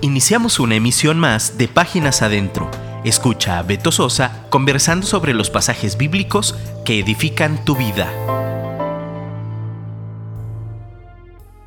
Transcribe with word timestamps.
Iniciamos 0.00 0.60
una 0.60 0.76
emisión 0.76 1.18
más 1.18 1.58
de 1.58 1.66
Páginas 1.66 2.22
Adentro. 2.22 2.70
Escucha 3.04 3.58
a 3.58 3.64
Beto 3.64 3.90
Sosa 3.90 4.46
conversando 4.48 5.04
sobre 5.04 5.34
los 5.34 5.50
pasajes 5.50 5.98
bíblicos 5.98 6.54
que 6.84 7.00
edifican 7.00 7.64
tu 7.64 7.74
vida. 7.74 8.06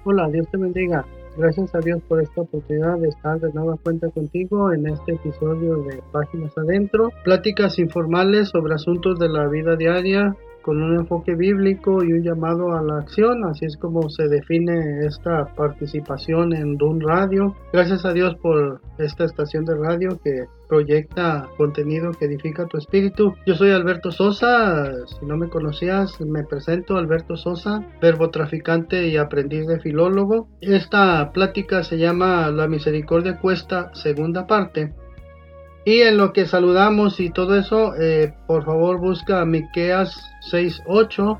Hola, 0.05 0.29
Dios 0.29 0.47
te 0.49 0.57
bendiga. 0.57 1.05
Gracias 1.35 1.75
a 1.75 1.79
Dios 1.79 2.01
por 2.07 2.21
esta 2.21 2.39
oportunidad 2.39 2.99
de 2.99 3.09
estar 3.09 3.37
de 3.41 3.51
nueva 3.51 3.75
cuenta 3.83 4.09
contigo 4.09 4.71
en 4.71 4.87
este 4.87 5.15
episodio 5.15 5.83
de 5.83 6.01
Páginas 6.13 6.57
Adentro. 6.57 7.11
Pláticas 7.25 7.79
informales 7.79 8.47
sobre 8.47 8.75
asuntos 8.75 9.19
de 9.19 9.27
la 9.27 9.47
vida 9.47 9.75
diaria 9.75 10.37
con 10.61 10.81
un 10.81 10.97
enfoque 10.97 11.35
bíblico 11.35 12.03
y 12.03 12.13
un 12.13 12.23
llamado 12.23 12.73
a 12.73 12.81
la 12.81 12.97
acción, 12.99 13.43
así 13.45 13.65
es 13.65 13.77
como 13.77 14.09
se 14.09 14.27
define 14.27 15.05
esta 15.05 15.45
participación 15.55 16.53
en 16.53 16.77
Dun 16.77 17.01
Radio. 17.01 17.55
Gracias 17.73 18.05
a 18.05 18.13
Dios 18.13 18.35
por 18.41 18.81
esta 18.97 19.25
estación 19.25 19.65
de 19.65 19.75
radio 19.75 20.19
que 20.23 20.45
proyecta 20.67 21.49
contenido 21.57 22.11
que 22.11 22.25
edifica 22.25 22.65
tu 22.65 22.77
espíritu. 22.77 23.33
Yo 23.45 23.55
soy 23.55 23.71
Alberto 23.71 24.09
Sosa, 24.09 25.05
si 25.05 25.25
no 25.25 25.35
me 25.35 25.49
conocías, 25.49 26.21
me 26.21 26.45
presento 26.45 26.95
Alberto 26.95 27.35
Sosa, 27.35 27.83
verbo 28.01 28.29
traficante 28.29 29.07
y 29.07 29.17
aprendiz 29.17 29.67
de 29.67 29.81
filólogo. 29.81 30.47
Esta 30.61 31.31
plática 31.33 31.83
se 31.83 31.97
llama 31.97 32.49
La 32.51 32.69
misericordia 32.69 33.37
cuesta, 33.37 33.91
segunda 33.93 34.47
parte. 34.47 34.93
Y 35.83 36.01
en 36.01 36.17
lo 36.17 36.31
que 36.31 36.45
saludamos 36.45 37.19
y 37.19 37.31
todo 37.31 37.57
eso, 37.57 37.95
eh, 37.95 38.33
por 38.47 38.65
favor 38.65 38.99
busca 38.99 39.43
Miqueas 39.45 40.29
6.8 40.51 41.39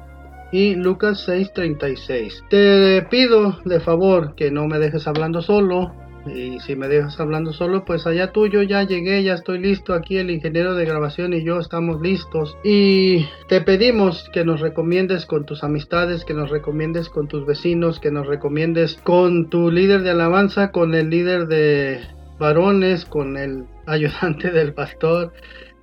y 0.52 0.76
Lucas 0.76 1.28
6.36. 1.28 2.48
Te 2.50 3.04
pido 3.10 3.60
de 3.66 3.80
favor 3.80 4.36
que 4.36 4.52
no 4.52 4.68
me 4.68 4.80
dejes 4.80 5.08
hablando 5.08 5.42
solo. 5.42 5.94
Y 6.28 6.60
si 6.60 6.76
me 6.76 6.88
dejas 6.88 7.20
hablando 7.20 7.52
solo, 7.52 7.84
pues 7.84 8.06
allá 8.06 8.32
tú, 8.32 8.46
yo 8.46 8.62
ya 8.62 8.84
llegué, 8.84 9.24
ya 9.24 9.34
estoy 9.34 9.58
listo. 9.58 9.96
Aquí 9.96 10.18
el 10.18 10.30
ingeniero 10.30 10.76
de 10.76 10.86
grabación 10.86 11.34
y 11.34 11.44
yo 11.44 11.60
estamos 11.60 12.00
listos. 12.00 12.56
Y 12.64 13.26
te 13.48 13.62
pedimos 13.62 14.30
que 14.32 14.46
nos 14.46 14.60
recomiendes 14.60 15.26
con 15.26 15.46
tus 15.46 15.64
amistades, 15.64 16.24
que 16.24 16.36
nos 16.36 16.52
recomiendes 16.52 17.10
con 17.10 17.28
tus 17.28 17.46
vecinos, 17.48 18.00
que 18.00 18.12
nos 18.12 18.28
recomiendes 18.28 19.00
con 19.04 19.50
tu 19.50 19.72
líder 19.72 20.04
de 20.04 20.12
alabanza, 20.12 20.72
con 20.72 20.94
el 20.94 21.10
líder 21.10 21.48
de 21.48 22.02
varones, 22.42 23.06
con 23.06 23.38
el 23.38 23.66
ayudante 23.86 24.52
del 24.52 24.74
pastor, 24.74 25.32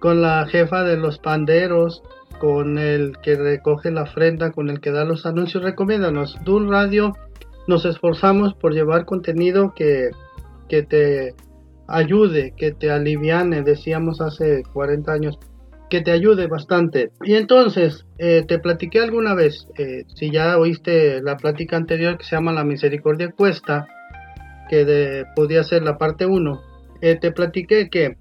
con 0.01 0.21
la 0.21 0.47
jefa 0.47 0.85
de 0.85 0.99
los 0.99 1.19
panderos, 1.19 2.03
con 2.39 2.79
el 2.79 3.17
que 3.23 3.37
recoge 3.37 3.91
la 3.91 4.03
ofrenda, 4.03 4.53
con 4.53 4.69
el 4.69 4.81
que 4.81 4.91
da 4.91 5.05
los 5.05 5.25
anuncios. 5.25 5.63
Recomiéndanos. 5.63 6.37
Dun 6.45 6.71
Radio 6.71 7.15
nos 7.67 7.85
esforzamos 7.85 8.55
por 8.55 8.75
llevar 8.75 9.05
contenido 9.05 9.73
que, 9.75 10.11
que 10.69 10.83
te 10.83 11.35
ayude, 11.87 12.53
que 12.57 12.73
te 12.73 12.91
aliviane, 12.91 13.63
decíamos 13.63 14.21
hace 14.21 14.63
40 14.73 15.13
años, 15.13 15.39
que 15.91 16.01
te 16.01 16.11
ayude 16.11 16.47
bastante. 16.49 17.13
Y 17.25 17.35
entonces, 17.35 18.07
eh, 18.19 18.45
te 18.47 18.59
platiqué 18.59 19.01
alguna 19.01 19.35
vez, 19.35 19.69
eh, 19.79 20.05
si 20.15 20.31
ya 20.31 20.59
oíste 20.59 21.23
la 21.23 21.37
plática 21.37 21.77
anterior 21.77 22.19
que 22.19 22.25
se 22.25 22.37
llama 22.37 22.53
La 22.53 22.65
Misericordia 22.65 23.31
Cuesta, 23.31 23.87
que 24.69 25.25
podía 25.35 25.65
ser 25.65 25.83
la 25.83 25.99
parte 25.99 26.27
1, 26.27 26.61
eh, 27.01 27.17
te 27.17 27.33
platiqué 27.33 27.89
que 27.91 28.17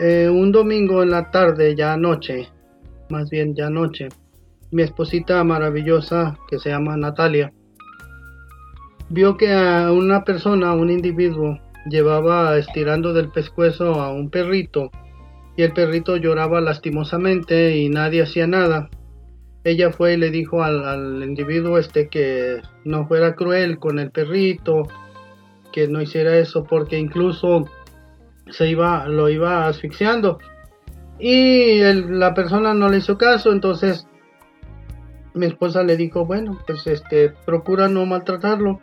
eh, 0.00 0.28
un 0.28 0.52
domingo 0.52 1.02
en 1.02 1.10
la 1.10 1.30
tarde, 1.30 1.74
ya 1.74 1.92
anoche, 1.92 2.48
más 3.10 3.30
bien 3.30 3.54
ya 3.54 3.66
anoche, 3.66 4.08
mi 4.70 4.82
esposita 4.82 5.42
maravillosa 5.44 6.38
que 6.48 6.58
se 6.58 6.70
llama 6.70 6.96
Natalia, 6.96 7.52
vio 9.10 9.36
que 9.36 9.52
a 9.52 9.92
una 9.92 10.24
persona, 10.24 10.72
un 10.72 10.90
individuo, 10.90 11.58
llevaba 11.86 12.56
estirando 12.56 13.12
del 13.12 13.30
pescuezo 13.30 14.00
a 14.00 14.12
un 14.12 14.30
perrito 14.30 14.90
y 15.56 15.62
el 15.62 15.72
perrito 15.72 16.16
lloraba 16.16 16.60
lastimosamente 16.60 17.76
y 17.76 17.88
nadie 17.88 18.22
hacía 18.22 18.46
nada. 18.46 18.88
Ella 19.64 19.90
fue 19.92 20.14
y 20.14 20.16
le 20.16 20.30
dijo 20.30 20.62
al, 20.62 20.84
al 20.84 21.22
individuo 21.22 21.78
este 21.78 22.08
que 22.08 22.62
no 22.84 23.06
fuera 23.06 23.34
cruel 23.34 23.78
con 23.78 23.98
el 23.98 24.10
perrito, 24.10 24.88
que 25.72 25.88
no 25.88 26.00
hiciera 26.00 26.36
eso 26.36 26.64
porque 26.64 26.98
incluso 26.98 27.66
se 28.50 28.68
iba 28.68 29.06
lo 29.08 29.28
iba 29.28 29.66
asfixiando. 29.66 30.38
Y 31.18 31.80
la 31.80 32.34
persona 32.34 32.74
no 32.74 32.88
le 32.88 32.98
hizo 32.98 33.16
caso 33.16 33.52
entonces 33.52 34.06
mi 35.34 35.46
esposa 35.46 35.82
le 35.82 35.96
dijo 35.96 36.26
bueno 36.26 36.58
pues 36.66 36.86
este 36.86 37.30
procura 37.46 37.88
no 37.88 38.04
maltratarlo 38.06 38.80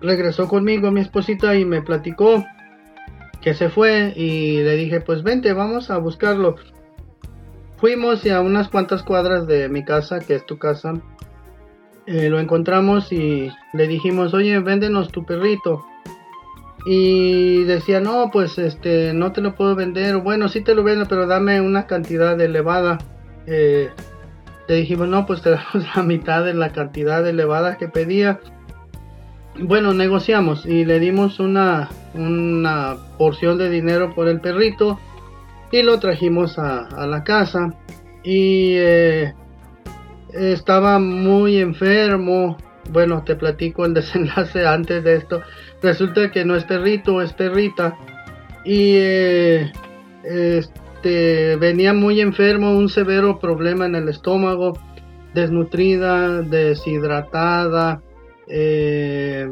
regresó 0.00 0.48
conmigo 0.48 0.90
mi 0.90 1.00
esposita 1.00 1.56
y 1.56 1.64
me 1.64 1.82
platicó 1.82 2.44
que 3.40 3.54
se 3.54 3.70
fue 3.70 4.12
y 4.14 4.62
le 4.62 4.76
dije 4.76 5.00
pues 5.00 5.22
vente 5.22 5.52
vamos 5.52 5.90
a 5.90 5.98
buscarlo 5.98 6.56
fuimos 7.78 8.24
y 8.24 8.30
a 8.30 8.40
unas 8.40 8.68
cuantas 8.68 9.02
cuadras 9.02 9.46
de 9.46 9.68
mi 9.68 9.84
casa 9.84 10.20
que 10.20 10.34
es 10.34 10.46
tu 10.46 10.58
casa 10.58 10.94
eh, 12.06 12.28
lo 12.28 12.38
encontramos 12.38 13.12
y 13.12 13.50
le 13.72 13.88
dijimos 13.88 14.32
oye 14.32 14.58
véndenos 14.60 15.10
tu 15.10 15.24
perrito 15.24 15.84
y 16.86 17.64
decía 17.64 18.00
no 18.00 18.30
pues 18.32 18.58
este 18.58 19.12
no 19.12 19.32
te 19.32 19.40
lo 19.40 19.54
puedo 19.54 19.74
vender 19.74 20.16
bueno 20.18 20.48
sí 20.48 20.62
te 20.62 20.74
lo 20.74 20.82
vendo 20.82 21.06
pero 21.06 21.26
dame 21.26 21.60
una 21.60 21.86
cantidad 21.86 22.40
elevada 22.40 22.98
eh, 23.46 23.90
le 24.68 24.74
dijimos 24.74 25.08
no 25.08 25.26
pues 25.26 25.42
te 25.42 25.50
damos 25.50 25.86
la 25.94 26.02
mitad 26.02 26.44
de 26.44 26.54
la 26.54 26.72
cantidad 26.72 27.26
elevada 27.26 27.76
que 27.76 27.88
pedía 27.88 28.40
bueno 29.58 29.92
negociamos 29.92 30.64
y 30.64 30.84
le 30.84 31.00
dimos 31.00 31.38
una 31.38 31.88
una 32.14 32.96
porción 33.18 33.58
de 33.58 33.68
dinero 33.68 34.14
por 34.14 34.28
el 34.28 34.40
perrito 34.40 34.98
y 35.72 35.82
lo 35.82 36.00
trajimos 36.00 36.58
a, 36.58 37.06
la 37.06 37.22
casa 37.22 37.74
y 38.24 38.74
eh, 38.76 39.34
estaba 40.32 40.98
muy 40.98 41.58
enfermo 41.58 42.56
bueno, 42.90 43.22
te 43.24 43.36
platico 43.36 43.84
el 43.84 43.94
desenlace 43.94 44.66
antes 44.66 45.02
de 45.04 45.16
esto. 45.16 45.42
Resulta 45.82 46.30
que 46.30 46.44
no 46.44 46.56
es 46.56 46.64
perrito, 46.64 47.22
es 47.22 47.32
perrita. 47.32 47.96
Y 48.64 48.94
eh, 48.96 49.72
este, 50.24 51.56
venía 51.56 51.94
muy 51.94 52.20
enfermo, 52.20 52.76
un 52.76 52.88
severo 52.88 53.38
problema 53.38 53.86
en 53.86 53.94
el 53.94 54.08
estómago, 54.08 54.78
desnutrida, 55.32 56.42
deshidratada, 56.42 58.02
eh, 58.46 59.50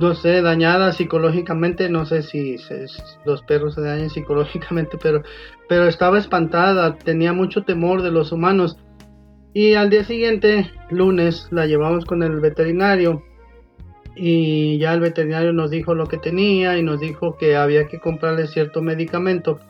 no 0.00 0.14
sé, 0.14 0.42
dañada 0.42 0.92
psicológicamente, 0.92 1.88
no 1.88 2.04
sé 2.04 2.22
si, 2.22 2.56
los 3.24 3.42
perros 3.42 3.74
se 3.74 3.82
dañan 3.82 4.10
psicológicamente, 4.10 4.98
pero, 5.00 5.22
pero 5.68 5.86
estaba 5.86 6.18
espantada, 6.18 6.96
tenía 6.96 7.32
mucho 7.32 7.62
temor 7.62 8.02
de 8.02 8.10
los 8.10 8.32
humanos 8.32 8.78
y 9.54 9.74
al 9.74 9.90
día 9.90 10.04
siguiente, 10.04 10.70
lunes, 10.90 11.48
la 11.50 11.66
llevamos 11.66 12.04
con 12.04 12.22
el 12.22 12.40
veterinario 12.40 13.22
y 14.14 14.78
ya 14.78 14.92
el 14.94 15.00
veterinario 15.00 15.52
nos 15.52 15.70
dijo 15.70 15.94
lo 15.94 16.06
que 16.06 16.18
tenía 16.18 16.78
y 16.78 16.82
nos 16.82 17.00
dijo 17.00 17.36
que 17.36 17.56
había 17.56 17.86
que 17.86 17.98
comprarle 17.98 18.46
cierto 18.46 18.82
medicamento. 18.82 19.60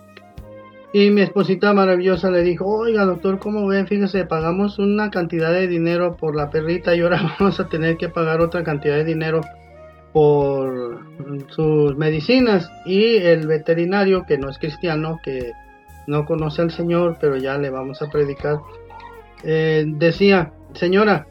Y 0.93 1.11
mi 1.11 1.23
esposita 1.23 1.73
maravillosa 1.73 2.31
le 2.31 2.43
dijo, 2.43 2.67
oiga 2.67 3.05
doctor, 3.05 3.39
¿cómo 3.39 3.67
ven? 3.67 3.87
Fíjese, 3.87 4.27
pagamos 4.27 4.79
una 4.79 5.11
cantidad 5.11 5.51
de 5.51 5.67
dinero 5.67 6.17
por 6.17 6.37
la 6.37 6.51
perrita 6.51 6.95
y 6.95 7.01
ahora 7.01 7.35
vamos 7.41 7.59
a 7.61 7.69
tener 7.69 7.97
que 7.97 8.09
pagar 8.09 8.41
otra 8.41 8.63
cantidad 8.63 8.97
de 8.97 9.05
dinero 9.05 9.41
por 10.13 11.01
sus 11.49 11.97
medicinas. 11.97 12.71
Y 12.85 13.17
el 13.17 13.47
veterinario, 13.47 14.25
que 14.27 14.37
no 14.37 14.51
es 14.51 14.59
cristiano, 14.59 15.19
que 15.25 15.53
no 16.07 16.27
conoce 16.27 16.61
al 16.61 16.71
Señor, 16.71 17.17
pero 17.21 17.37
ya 17.37 17.57
le 17.57 17.71
vamos 17.71 18.03
a 18.03 18.11
predicar, 18.11 18.59
eh, 19.43 19.85
decía, 19.87 20.53
señora, 20.75 21.27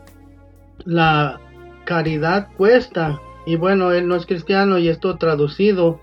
la 0.85 1.39
caridad 1.85 2.49
cuesta. 2.57 3.19
Y 3.45 3.55
bueno, 3.55 3.91
él 3.91 4.07
no 4.07 4.15
es 4.15 4.25
cristiano 4.25 4.77
y 4.77 4.87
esto 4.87 5.17
traducido, 5.17 5.99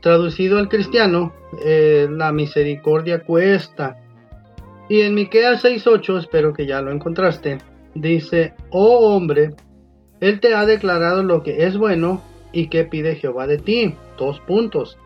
traducido 0.00 0.58
al 0.58 0.68
cristiano, 0.68 1.32
eh, 1.64 2.08
la 2.10 2.32
misericordia 2.32 3.24
cuesta. 3.24 3.96
Y 4.88 5.02
en 5.02 5.14
Miqueas 5.14 5.64
6.8, 5.64 6.18
espero 6.18 6.54
que 6.54 6.66
ya 6.66 6.80
lo 6.80 6.90
encontraste, 6.90 7.58
dice, 7.94 8.54
oh 8.70 9.14
hombre, 9.14 9.54
él 10.20 10.40
te 10.40 10.54
ha 10.54 10.64
declarado 10.64 11.22
lo 11.22 11.42
que 11.42 11.66
es 11.66 11.76
bueno 11.76 12.22
y 12.52 12.68
que 12.68 12.84
pide 12.84 13.16
Jehová 13.16 13.46
de 13.46 13.58
ti. 13.58 13.94
Dos 14.18 14.40
puntos. 14.40 14.98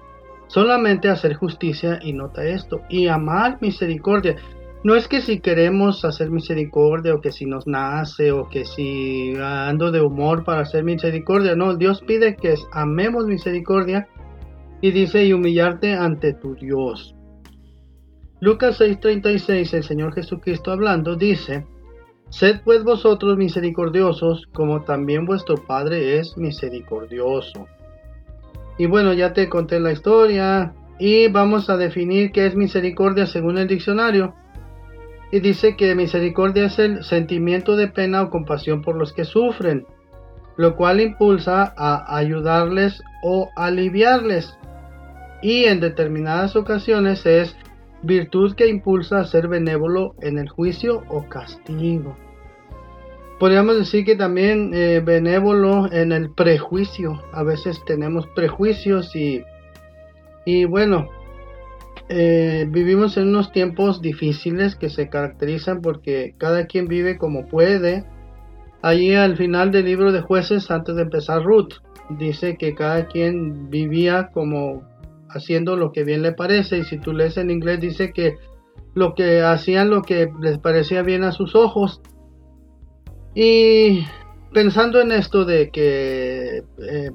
Solamente 0.47 1.09
hacer 1.09 1.35
justicia 1.35 1.99
y 2.03 2.13
nota 2.13 2.45
esto. 2.45 2.83
Y 2.89 3.09
amar 3.09 3.59
misericordia. 3.61 4.37
No 4.85 4.97
es 4.97 5.07
que 5.07 5.21
si 5.21 5.39
queremos 5.39 6.05
hacer 6.05 6.31
misericordia 6.31 7.15
o 7.15 7.21
que 7.21 7.31
si 7.31 7.47
nos 7.47 7.67
nace 7.69 8.33
o 8.33 8.49
que 8.49 8.65
si 8.65 9.33
ando 9.41 9.93
de 9.93 10.01
humor 10.01 10.45
para 10.45 10.63
hacer 10.63 10.83
misericordia, 10.83 11.55
no, 11.55 11.77
Dios 11.77 12.01
pide 12.01 12.35
que 12.35 12.55
amemos 12.73 13.27
misericordia 13.27 14.09
y 14.81 14.91
dice 14.91 15.25
y 15.25 15.33
humillarte 15.33 15.95
ante 15.95 16.33
tu 16.33 16.57
Dios. 16.57 17.15
Lucas 18.41 18.81
6:36, 18.81 19.73
el 19.73 19.85
Señor 19.85 20.15
Jesucristo 20.15 20.73
hablando, 20.73 21.15
dice, 21.15 21.65
Sed 22.29 22.63
pues 22.65 22.83
vosotros 22.83 23.37
misericordiosos 23.37 24.49
como 24.53 24.83
también 24.83 25.27
vuestro 25.27 25.55
Padre 25.55 26.19
es 26.19 26.37
misericordioso. 26.37 27.69
Y 28.79 28.87
bueno, 28.87 29.13
ya 29.13 29.33
te 29.33 29.49
conté 29.49 29.79
la 29.79 29.93
historia 29.93 30.75
y 30.99 31.29
vamos 31.29 31.71
a 31.71 31.77
definir 31.77 32.33
qué 32.33 32.47
es 32.47 32.57
misericordia 32.57 33.27
según 33.27 33.59
el 33.59 33.69
diccionario. 33.69 34.35
Y 35.33 35.41
dice 35.41 35.77
que 35.77 35.95
misericordia 35.95 36.67
es 36.67 36.79
el 36.79 37.03
sentimiento 37.03 37.75
de 37.75 37.89
pena 37.89 38.23
o 38.23 38.31
compasión 38.31 38.83
por 38.83 38.97
los 38.97 39.15
que 39.15 39.25
sufren, 39.25 39.87
lo 40.59 40.77
cual 40.77 41.01
impulsa 41.01 41.73
a 41.77 42.17
ayudarles 42.17 43.03
o 43.23 43.49
aliviarles. 43.57 44.57
Y 45.41 45.65
en 45.65 45.81
determinadas 45.81 46.55
ocasiones 46.55 47.25
es 47.25 47.57
virtud 48.03 48.55
que 48.55 48.69
impulsa 48.69 49.21
a 49.21 49.25
ser 49.25 49.49
benévolo 49.49 50.15
en 50.21 50.39
el 50.39 50.51
juicio 50.51 51.03
o 51.09 51.27
castigo. 51.29 52.15
Podríamos 53.39 53.79
decir 53.79 54.05
que 54.05 54.17
también 54.17 54.73
eh, 54.75 55.01
benévolo 55.03 55.91
en 55.91 56.13
el 56.13 56.31
prejuicio. 56.31 57.23
A 57.33 57.43
veces 57.43 57.83
tenemos 57.87 58.27
prejuicios 58.37 59.17
y, 59.17 59.43
y 60.45 60.67
bueno, 60.67 61.09
eh, 62.09 62.67
vivimos 62.69 63.17
en 63.17 63.29
unos 63.29 63.53
tiempos 63.53 64.03
difíciles 64.03 64.77
que 64.77 64.91
se 64.91 65.09
caracterizan 65.09 65.81
porque 65.81 66.35
cada 66.39 66.67
quien 66.67 66.87
vive 66.87 67.17
como 67.17 67.47
puede. 67.47 68.05
Allí 68.83 69.15
al 69.15 69.37
final 69.37 69.71
del 69.71 69.85
libro 69.85 70.13
de 70.13 70.21
jueces, 70.21 70.71
antes 70.71 70.97
de 70.97 71.03
empezar 71.03 71.43
Ruth, 71.43 71.75
dice 72.11 72.57
que 72.57 72.75
cada 72.75 73.07
quien 73.07 73.71
vivía 73.71 74.31
como 74.33 74.83
haciendo 75.29 75.77
lo 75.77 75.93
que 75.93 76.05
bien 76.05 76.23
le 76.23 76.33
parece 76.33 76.79
y 76.79 76.85
si 76.85 76.99
tú 76.99 77.13
lees 77.13 77.37
en 77.39 77.51
inglés 77.51 77.81
dice 77.81 78.13
que 78.13 78.37
lo 78.95 79.15
que 79.15 79.41
hacían 79.41 79.89
lo 79.89 80.03
que 80.03 80.31
les 80.41 80.59
parecía 80.59 81.03
bien 81.03 81.25
a 81.25 81.33
sus 81.33 81.55
ojos 81.55 82.03
y 83.35 84.05
pensando 84.53 85.01
en 85.01 85.13
esto 85.13 85.47
de 85.47 85.71
que 85.71 86.65
eh, 86.79 87.11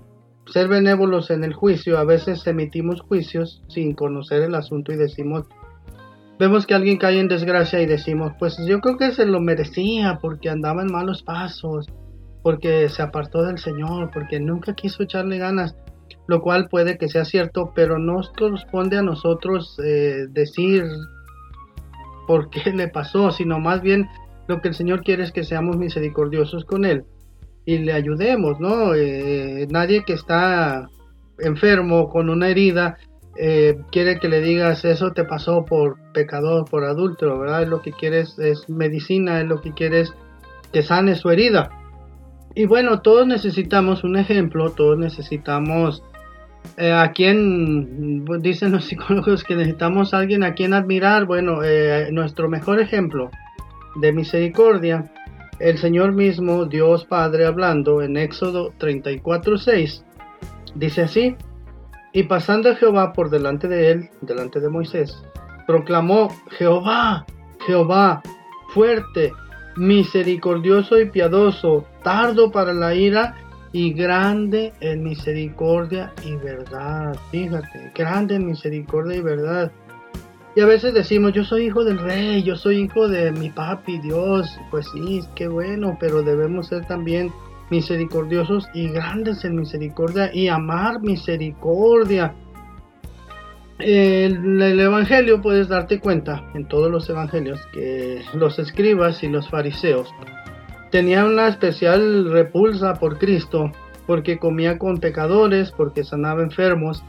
ser 0.49 0.67
benévolos 0.67 1.29
en 1.29 1.43
el 1.43 1.53
juicio, 1.53 1.97
a 1.97 2.03
veces 2.03 2.45
emitimos 2.47 3.01
juicios 3.01 3.61
sin 3.67 3.93
conocer 3.93 4.43
el 4.43 4.55
asunto 4.55 4.91
y 4.93 4.97
decimos, 4.97 5.45
vemos 6.39 6.65
que 6.65 6.73
alguien 6.73 6.97
cae 6.97 7.19
en 7.19 7.27
desgracia 7.27 7.81
y 7.81 7.85
decimos, 7.85 8.33
pues 8.39 8.57
yo 8.65 8.79
creo 8.79 8.97
que 8.97 9.11
se 9.11 9.25
lo 9.25 9.41
merecía 9.41 10.19
porque 10.21 10.49
andaba 10.49 10.81
en 10.81 10.91
malos 10.91 11.23
pasos, 11.23 11.87
porque 12.43 12.87
se 12.89 13.01
apartó 13.01 13.43
del 13.43 13.57
Señor, 13.57 14.11
porque 14.13 14.39
nunca 14.39 14.73
quiso 14.73 15.03
echarle 15.03 15.37
ganas, 15.37 15.75
lo 16.27 16.41
cual 16.41 16.69
puede 16.69 16.97
que 16.97 17.09
sea 17.09 17.25
cierto, 17.25 17.71
pero 17.75 17.99
no 17.99 18.21
corresponde 18.37 18.97
a 18.97 19.03
nosotros 19.03 19.77
eh, 19.83 20.27
decir 20.29 20.85
por 22.25 22.49
qué 22.49 22.71
le 22.71 22.87
pasó, 22.87 23.31
sino 23.31 23.59
más 23.59 23.81
bien 23.81 24.07
lo 24.47 24.61
que 24.61 24.69
el 24.69 24.75
Señor 24.75 25.03
quiere 25.03 25.23
es 25.23 25.31
que 25.31 25.43
seamos 25.43 25.77
misericordiosos 25.77 26.63
con 26.63 26.85
Él 26.85 27.05
y 27.67 27.79
le 27.79 27.91
ayudemos, 27.91 28.61
¿no? 28.61 28.95
Eh, 28.95 29.67
nadie 29.69 30.03
que 30.05 30.13
está 30.13 30.89
enfermo 31.37 32.07
con 32.07 32.29
una 32.29 32.47
herida 32.47 32.97
eh, 33.35 33.77
quiere 33.91 34.19
que 34.19 34.29
le 34.29 34.39
digas 34.39 34.85
eso 34.85 35.11
te 35.11 35.25
pasó 35.25 35.65
por 35.65 35.97
pecador, 36.13 36.63
por 36.63 36.85
adulto, 36.85 37.37
¿verdad? 37.37 37.67
Lo 37.67 37.81
que 37.81 37.91
quieres 37.91 38.39
es 38.39 38.69
medicina, 38.69 39.41
es 39.41 39.47
lo 39.47 39.59
que 39.59 39.73
quieres 39.73 40.13
que 40.71 40.81
sane 40.81 41.15
su 41.15 41.29
herida. 41.29 41.69
Y 42.55 42.65
bueno, 42.65 43.01
todos 43.01 43.27
necesitamos 43.27 44.05
un 44.05 44.15
ejemplo, 44.15 44.71
todos 44.71 44.97
necesitamos 44.97 46.01
eh, 46.77 46.93
a 46.93 47.11
quien, 47.11 48.23
dicen 48.39 48.71
los 48.71 48.85
psicólogos 48.87 49.43
que 49.43 49.57
necesitamos 49.57 50.13
a 50.13 50.19
alguien 50.19 50.45
a 50.45 50.53
quien 50.53 50.73
admirar. 50.73 51.25
Bueno, 51.25 51.59
nuestro 52.11 52.47
mejor 52.47 52.79
ejemplo 52.79 53.29
de 53.97 54.13
misericordia, 54.13 55.11
el 55.59 55.77
Señor 55.77 56.11
mismo, 56.11 56.65
Dios 56.65 57.05
Padre, 57.05 57.45
hablando 57.45 58.01
en 58.01 58.17
Éxodo 58.17 58.73
34:6, 58.79 60.03
dice 60.75 61.01
así: 61.01 61.35
Y 62.13 62.23
pasando 62.23 62.75
Jehová 62.75 63.13
por 63.13 63.29
delante 63.29 63.67
de 63.67 63.91
él, 63.91 64.09
delante 64.21 64.59
de 64.59 64.69
Moisés, 64.69 65.23
proclamó: 65.65 66.29
Jehová, 66.57 67.25
Jehová, 67.65 68.21
fuerte, 68.73 69.31
misericordioso 69.75 70.99
y 70.99 71.09
piadoso, 71.09 71.85
tardo 72.03 72.51
para 72.51 72.73
la 72.73 72.95
ira 72.95 73.35
y 73.71 73.93
grande 73.93 74.73
en 74.79 75.03
misericordia 75.03 76.13
y 76.23 76.35
verdad. 76.35 77.15
Fíjate, 77.31 77.91
grande 77.93 78.35
en 78.35 78.47
misericordia 78.47 79.17
y 79.17 79.21
verdad. 79.21 79.71
Y 80.57 80.59
a 80.59 80.65
veces 80.65 80.91
decimos, 80.91 81.33
yo 81.33 81.43
soy 81.43 81.67
hijo 81.67 81.83
del 81.83 81.99
rey, 81.99 82.41
yo 82.41 82.55
soy 82.55 82.77
hijo 82.77 83.07
de 83.07 83.31
mi 83.31 83.51
papi, 83.51 83.99
Dios. 83.99 84.59
Pues 84.71 84.87
sí, 84.91 85.21
qué 85.35 85.47
bueno, 85.47 85.95
pero 85.99 86.23
debemos 86.23 86.69
ser 86.69 86.83
también 86.87 87.31
misericordiosos 87.69 88.67
y 88.73 88.89
grandes 88.89 89.45
en 89.45 89.55
misericordia 89.55 90.31
y 90.33 90.47
amar 90.47 90.99
misericordia. 91.03 92.33
En 93.77 94.59
el 94.59 94.79
Evangelio 94.79 95.43
puedes 95.43 95.67
darte 95.67 95.99
cuenta, 95.99 96.49
en 96.55 96.67
todos 96.67 96.89
los 96.89 97.07
Evangelios, 97.07 97.59
que 97.71 98.23
los 98.33 98.57
escribas 98.57 99.21
y 99.21 99.27
los 99.27 99.47
fariseos 99.47 100.09
tenían 100.89 101.25
una 101.27 101.49
especial 101.49 102.31
repulsa 102.31 102.95
por 102.95 103.19
Cristo, 103.19 103.71
porque 104.07 104.39
comía 104.39 104.79
con 104.79 104.97
pecadores, 104.97 105.69
porque 105.69 106.03
sanaba 106.03 106.41
enfermos, 106.41 107.03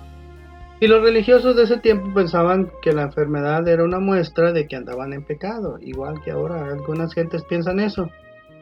y 0.80 0.86
los 0.86 1.02
religiosos 1.02 1.56
de 1.56 1.64
ese 1.64 1.78
tiempo 1.78 2.12
pensaban 2.14 2.70
que 2.82 2.92
la 2.92 3.02
enfermedad 3.02 3.66
era 3.66 3.82
una 3.82 3.98
muestra 3.98 4.52
de 4.52 4.66
que 4.68 4.76
andaban 4.76 5.12
en 5.12 5.24
pecado, 5.24 5.78
igual 5.80 6.20
que 6.22 6.30
ahora 6.30 6.66
algunas 6.66 7.12
gentes 7.14 7.44
piensan 7.44 7.80
eso. 7.80 8.08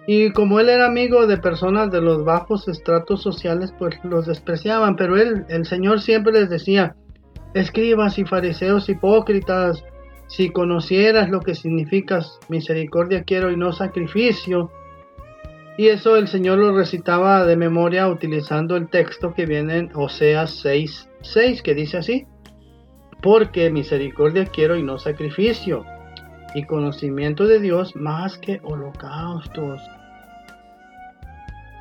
Y 0.06 0.30
como 0.30 0.60
él 0.60 0.68
era 0.68 0.86
amigo 0.86 1.26
de 1.26 1.36
personas 1.36 1.90
de 1.90 2.00
los 2.00 2.24
bajos 2.24 2.68
estratos 2.68 3.22
sociales, 3.22 3.74
pues 3.78 3.96
los 4.04 4.26
despreciaban, 4.26 4.96
pero 4.96 5.16
él, 5.16 5.44
el 5.48 5.66
Señor 5.66 6.00
siempre 6.00 6.32
les 6.32 6.48
decía, 6.48 6.94
escribas 7.54 8.18
y 8.18 8.24
fariseos 8.24 8.88
hipócritas, 8.88 9.84
si 10.28 10.50
conocieras 10.50 11.28
lo 11.28 11.40
que 11.40 11.54
significa 11.54 12.20
misericordia 12.48 13.24
quiero 13.24 13.50
y 13.50 13.56
no 13.56 13.72
sacrificio. 13.72 14.70
Y 15.76 15.88
eso 15.88 16.16
el 16.16 16.28
Señor 16.28 16.58
lo 16.58 16.74
recitaba 16.74 17.44
de 17.44 17.56
memoria 17.56 18.08
utilizando 18.08 18.76
el 18.76 18.88
texto 18.88 19.34
que 19.34 19.44
viene 19.44 19.76
en 19.76 19.90
Oseas 19.94 20.58
6, 20.62 21.08
6 21.32 21.62
que 21.62 21.74
dice 21.74 21.98
así, 21.98 22.26
porque 23.22 23.70
misericordia 23.70 24.46
quiero 24.46 24.76
y 24.76 24.82
no 24.82 24.98
sacrificio, 24.98 25.84
y 26.54 26.64
conocimiento 26.64 27.46
de 27.46 27.60
Dios 27.60 27.96
más 27.96 28.38
que 28.38 28.60
holocaustos. 28.62 29.80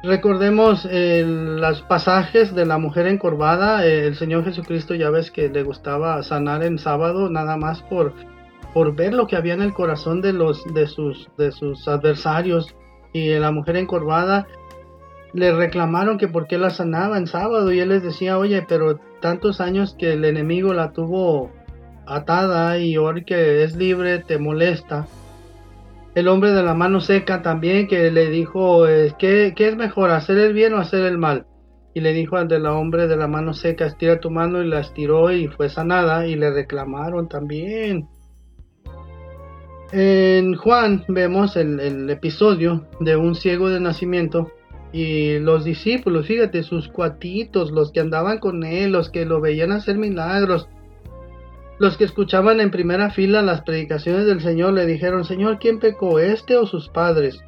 Recordemos 0.04 0.88
los 0.92 1.82
pasajes 1.84 2.54
de 2.54 2.66
la 2.66 2.78
mujer 2.78 3.08
encorvada. 3.08 3.84
El 3.86 4.16
Señor 4.16 4.44
Jesucristo 4.44 4.94
ya 4.94 5.10
ves 5.10 5.32
que 5.32 5.50
le 5.50 5.64
gustaba 5.64 6.22
sanar 6.22 6.64
en 6.64 6.78
sábado 6.78 7.28
nada 7.30 7.58
más 7.58 7.82
por, 7.82 8.14
por 8.74 8.96
ver 8.96 9.16
lo 9.16 9.26
que 9.26 9.36
había 9.36 9.56
en 9.56 9.64
el 9.64 9.74
corazón 9.74 10.22
de, 10.22 10.32
los, 10.32 10.64
de, 10.76 10.86
sus, 10.86 11.28
de 11.38 11.52
sus 11.52 11.88
adversarios. 11.88 12.76
Y 13.14 13.34
la 13.40 13.50
mujer 13.52 13.78
encorvada 13.78 14.46
le 15.36 15.54
reclamaron 15.54 16.18
que 16.18 16.30
por 16.30 16.48
qué 16.48 16.58
la 16.58 16.70
sanaba 16.70 17.18
en 17.18 17.28
sábado 17.28 17.72
y 17.74 17.80
él 17.82 17.90
les 17.90 18.02
decía, 18.02 18.38
oye, 18.38 18.66
pero 18.68 18.98
tantos 19.20 19.60
años 19.60 19.94
que 20.00 20.14
el 20.14 20.24
enemigo 20.24 20.74
la 20.74 20.94
tuvo 20.94 21.52
atada 22.08 22.78
y 22.78 22.96
ahora 22.96 23.22
que 23.22 23.64
es 23.64 23.76
libre 23.76 24.20
te 24.20 24.38
molesta. 24.40 25.08
El 26.16 26.30
hombre 26.30 26.52
de 26.52 26.64
la 26.64 26.74
mano 26.74 27.02
seca 27.02 27.42
también 27.42 27.88
que 27.88 28.10
le 28.12 28.30
dijo, 28.30 28.88
eh, 28.88 29.14
¿qué, 29.20 29.54
es 29.58 29.76
mejor, 29.76 30.12
hacer 30.12 30.38
el 30.38 30.54
bien 30.54 30.74
o 30.74 30.78
hacer 30.78 31.04
el 31.04 31.18
mal? 31.18 31.46
Y 31.94 32.00
le 32.00 32.14
dijo 32.14 32.38
al 32.38 32.48
del 32.48 32.66
hombre 32.66 33.08
de 33.08 33.18
la 33.18 33.28
mano 33.28 33.54
seca, 33.54 33.88
estira 33.88 34.22
tu 34.22 34.32
mano 34.32 34.62
y 34.62 34.68
la 34.68 34.80
estiró 34.80 35.32
y 35.32 35.48
fue 35.48 35.68
sanada 35.68 36.28
y 36.28 36.36
le 36.36 36.52
reclamaron 36.52 37.28
también. 37.28 38.08
En 39.92 40.56
Juan 40.56 41.04
vemos 41.10 41.58
el, 41.58 41.82
el 41.82 42.10
episodio 42.10 42.88
de 43.02 43.18
un 43.18 43.36
ciego 43.36 43.70
de 43.70 43.82
nacimiento 43.82 44.50
y 44.96 45.40
los 45.40 45.66
discípulos, 45.66 46.26
fíjate, 46.26 46.64
sus 46.64 46.88
cuatitos, 46.88 47.70
los 47.70 47.92
que 47.92 48.00
andaban 48.00 48.38
con 48.38 48.64
él, 48.64 48.94
los 48.94 49.10
que 49.10 49.26
lo 49.26 49.42
veían 49.42 49.74
hacer 49.74 49.98
milagros, 49.98 50.70
los 51.80 51.98
que 51.98 52.06
escuchaban 52.06 52.62
en 52.62 52.72
primera 52.72 53.10
fila 53.10 53.42
las 53.42 53.60
predicaciones 53.64 54.26
del 54.26 54.40
Señor, 54.40 54.72
le 54.72 54.86
dijeron, 54.86 55.26
Señor, 55.26 55.60
¿quién 55.60 55.80
pecó, 55.80 56.20
este 56.20 56.56
o 56.56 56.66
sus 56.66 56.88
padres? 56.88 57.42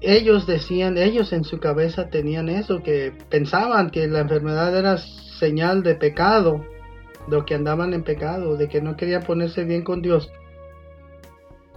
Ellos 0.00 0.44
decían, 0.44 0.98
ellos 0.98 1.32
en 1.32 1.44
su 1.44 1.60
cabeza 1.60 2.08
tenían 2.08 2.48
eso, 2.48 2.82
que 2.82 3.12
pensaban 3.30 3.90
que 3.90 4.08
la 4.08 4.22
enfermedad 4.22 4.76
era 4.76 4.98
señal 4.98 5.84
de 5.84 5.94
pecado, 5.94 6.64
de 7.28 7.44
que 7.44 7.54
andaban 7.54 7.94
en 7.94 8.02
pecado, 8.02 8.56
de 8.56 8.68
que 8.68 8.82
no 8.82 8.96
querían 8.96 9.22
ponerse 9.22 9.62
bien 9.62 9.84
con 9.84 10.02
Dios. 10.02 10.32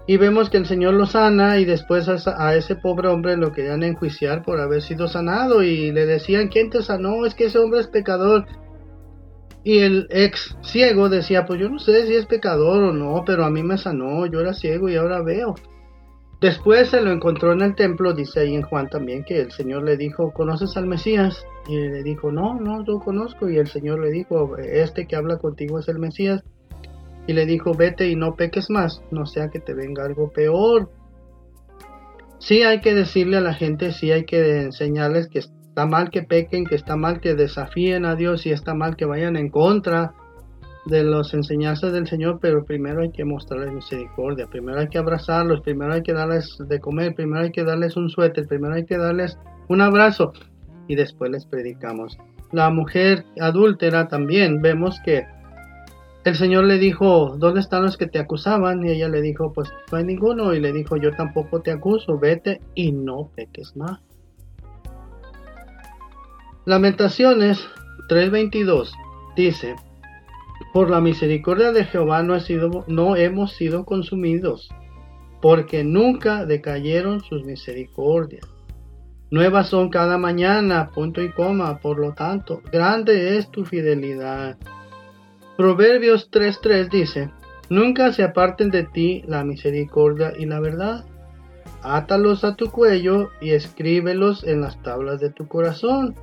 Y 0.07 0.17
vemos 0.17 0.49
que 0.49 0.57
el 0.57 0.67
Señor 0.67 0.93
lo 0.93 1.07
sana 1.07 1.59
y 1.59 1.65
después 1.65 2.07
a, 2.07 2.55
ese 2.55 2.75
pobre 2.75 3.07
hombre 3.07 3.37
lo 3.37 3.51
querían 3.51 3.81
enjuiciar 3.81 4.43
por 4.43 4.59
haber 4.59 4.83
sido 4.83 5.07
sanado 5.07 5.63
y 5.63 5.91
le 5.91 6.05
decían, 6.05 6.49
¿quién 6.49 6.69
te 6.69 6.83
sanó? 6.83 7.25
Es 7.25 7.33
que 7.33 7.45
ese 7.45 7.57
hombre 7.57 7.79
es 7.79 7.87
pecador. 7.87 8.45
Y 9.63 9.79
el 9.79 10.05
ex 10.11 10.55
ciego 10.61 11.09
decía, 11.09 11.45
pues 11.47 11.59
yo 11.59 11.69
no 11.69 11.79
sé 11.79 12.05
si 12.05 12.13
es 12.13 12.27
pecador 12.27 12.83
o 12.83 12.93
no, 12.93 13.23
pero 13.25 13.45
a 13.45 13.49
mí 13.49 13.63
me 13.63 13.79
sanó, 13.79 14.27
yo 14.27 14.41
era 14.41 14.53
ciego 14.53 14.89
y 14.89 14.95
ahora 14.95 15.23
veo. 15.23 15.55
Después 16.39 16.89
se 16.89 17.01
lo 17.01 17.11
encontró 17.11 17.53
en 17.53 17.61
el 17.61 17.73
templo, 17.73 18.13
dice 18.13 18.41
ahí 18.41 18.53
en 18.53 18.61
Juan 18.61 18.89
también, 18.89 19.23
que 19.23 19.41
el 19.41 19.51
Señor 19.51 19.83
le 19.83 19.97
dijo, 19.97 20.31
¿conoces 20.31 20.77
al 20.77 20.85
Mesías? 20.85 21.43
Y 21.67 21.77
le 21.77 22.03
dijo, 22.03 22.31
no, 22.31 22.59
no, 22.59 22.83
lo 22.83 22.99
conozco. 22.99 23.49
Y 23.49 23.57
el 23.57 23.67
Señor 23.67 23.99
le 24.01 24.11
dijo, 24.11 24.55
este 24.57 25.07
que 25.07 25.15
habla 25.15 25.37
contigo 25.37 25.79
es 25.79 25.87
el 25.87 25.97
Mesías. 25.97 26.43
Y 27.27 27.33
le 27.33 27.45
dijo, 27.45 27.73
vete 27.73 28.07
y 28.09 28.15
no 28.15 28.35
peques 28.35 28.69
más, 28.69 29.01
no 29.11 29.25
sea 29.25 29.49
que 29.49 29.59
te 29.59 29.73
venga 29.73 30.05
algo 30.05 30.31
peor. 30.31 30.89
Sí 32.39 32.61
hay 32.63 32.81
que 32.81 32.93
decirle 32.93 33.37
a 33.37 33.41
la 33.41 33.53
gente, 33.53 33.91
sí 33.91 34.11
hay 34.11 34.25
que 34.25 34.61
enseñarles 34.61 35.27
que 35.27 35.39
está 35.39 35.85
mal 35.85 36.09
que 36.09 36.23
pequen, 36.23 36.65
que 36.65 36.75
está 36.75 36.95
mal 36.95 37.19
que 37.19 37.33
desafíen 37.33 38.05
a 38.05 38.15
Dios 38.15 38.45
y 38.45 38.51
está 38.51 38.73
mal 38.73 38.95
que 38.95 39.05
vayan 39.05 39.35
en 39.35 39.49
contra 39.49 40.13
de 40.85 41.03
las 41.03 41.33
enseñanzas 41.33 41.91
del 41.93 42.07
Señor, 42.07 42.39
pero 42.39 42.63
primero 42.63 43.01
hay 43.01 43.11
que 43.11 43.25
mostrarles 43.25 43.73
misericordia, 43.73 44.47
primero 44.47 44.79
hay 44.79 44.87
que 44.87 44.99
abrazarlos, 44.99 45.61
primero 45.61 45.93
hay 45.93 46.03
que 46.03 46.13
darles 46.13 46.57
de 46.59 46.79
comer, 46.79 47.15
primero 47.15 47.43
hay 47.43 47.51
que 47.51 47.63
darles 47.63 47.97
un 47.97 48.09
suéter, 48.09 48.47
primero 48.47 48.75
hay 48.75 48.85
que 48.85 48.97
darles 48.97 49.37
un 49.67 49.81
abrazo 49.81 50.31
y 50.87 50.95
después 50.95 51.31
les 51.31 51.45
predicamos. 51.45 52.17
La 52.51 52.69
mujer 52.69 53.25
adúltera 53.41 54.07
también 54.07 54.61
vemos 54.61 54.99
que 55.03 55.25
el 56.25 56.35
Señor 56.35 56.63
le 56.63 56.79
dijo, 56.79 57.35
¿dónde 57.37 57.59
están 57.59 57.83
los 57.83 57.97
que 57.97 58.07
te 58.07 58.17
acusaban? 58.17 58.83
Y 58.83 58.89
ella 58.89 59.07
le 59.07 59.21
dijo, 59.21 59.53
pues 59.53 59.69
no 59.91 59.97
hay 59.99 60.03
ninguno. 60.03 60.55
Y 60.55 60.59
le 60.59 60.73
dijo, 60.73 60.97
yo 60.97 61.11
tampoco 61.11 61.61
te 61.61 61.71
acuso, 61.71 62.17
vete 62.17 62.61
y 62.73 62.91
no 62.91 63.29
peques 63.35 63.77
más. 63.77 64.01
Lamentaciones 66.65 67.63
3:22 68.09 68.89
dice, 69.35 69.75
por 70.73 70.89
la 70.89 70.99
misericordia 70.99 71.71
de 71.71 71.85
Jehová 71.85 72.23
no, 72.23 72.39
sido, 72.39 72.85
no 72.87 73.15
hemos 73.15 73.53
sido 73.53 73.85
consumidos, 73.85 74.69
porque 75.43 75.83
nunca 75.83 76.43
decayeron 76.47 77.21
sus 77.21 77.45
misericordias. 77.45 78.47
Nuevas 79.29 79.69
son 79.69 79.89
cada 79.89 80.17
mañana, 80.17 80.89
punto 80.89 81.21
y 81.21 81.29
coma, 81.29 81.77
por 81.77 81.99
lo 81.99 82.13
tanto, 82.13 82.63
grande 82.71 83.37
es 83.37 83.51
tu 83.51 83.63
fidelidad. 83.63 84.57
Proverbios 85.57 86.29
3.3 86.31 86.89
dice, 86.89 87.31
Nunca 87.69 88.11
se 88.11 88.23
aparten 88.23 88.69
de 88.69 88.83
ti 88.83 89.23
la 89.27 89.43
misericordia 89.43 90.33
y 90.37 90.45
la 90.45 90.59
verdad. 90.59 91.05
Átalos 91.81 92.43
a 92.43 92.55
tu 92.55 92.69
cuello 92.71 93.29
y 93.41 93.51
escríbelos 93.51 94.43
en 94.43 94.61
las 94.61 94.81
tablas 94.83 95.19
de 95.19 95.29
tu 95.29 95.47
corazón. 95.47 96.15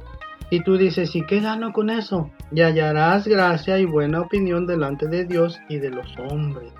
Y 0.51 0.63
tú 0.63 0.77
dices, 0.77 1.17
¿y 1.17 1.25
qué 1.25 1.41
gano 1.41 1.73
con 1.73 1.89
eso? 1.89 2.31
Y 2.53 2.61
hallarás 2.61 3.27
gracia 3.27 3.79
y 3.79 3.87
buena 3.87 4.21
opinión 4.21 4.67
delante 4.67 5.09
de 5.09 5.25
Dios 5.25 5.59
y 5.69 5.79
de 5.79 5.91
los 5.91 6.07
hombres. 6.19 6.73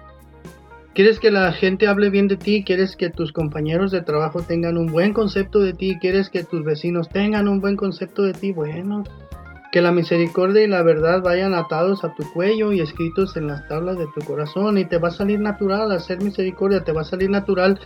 ¿Quieres 0.95 1.19
que 1.19 1.31
la 1.31 1.53
gente 1.53 1.87
hable 1.87 2.11
bien 2.11 2.29
de 2.29 2.37
ti? 2.37 2.65
¿Quieres 2.65 2.97
que 2.97 3.09
tus 3.09 3.33
compañeros 3.33 3.91
de 3.91 4.03
trabajo 4.03 4.43
tengan 4.43 4.77
un 4.77 4.93
buen 4.93 5.15
concepto 5.15 5.61
de 5.61 5.73
ti? 5.73 5.97
¿Quieres 5.99 6.29
que 6.29 6.45
tus 6.45 6.63
vecinos 6.65 7.09
tengan 7.09 7.49
un 7.49 7.63
buen 7.63 7.77
concepto 7.77 8.23
de 8.23 8.35
ti? 8.35 8.53
Bueno, 8.53 9.05
que 9.73 9.81
la 9.81 9.91
misericordia 9.91 10.63
y 10.63 10.69
la 10.69 10.83
verdad 10.83 11.23
vayan 11.23 11.55
atados 11.55 12.05
a 12.05 12.15
tu 12.15 12.31
cuello 12.33 12.73
y 12.73 12.81
escritos 12.81 13.37
en 13.39 13.47
las 13.49 13.67
tablas 13.69 13.99
de 13.99 14.07
tu 14.15 14.21
corazón 14.25 14.77
y 14.77 14.85
te 14.85 14.99
va 14.99 15.09
a 15.09 15.13
salir 15.13 15.41
natural 15.41 15.91
hacer 15.91 16.23
misericordia, 16.23 16.85
te 16.85 16.93
va 16.93 17.01
a 17.01 17.05
salir 17.05 17.31
natural 17.31 17.81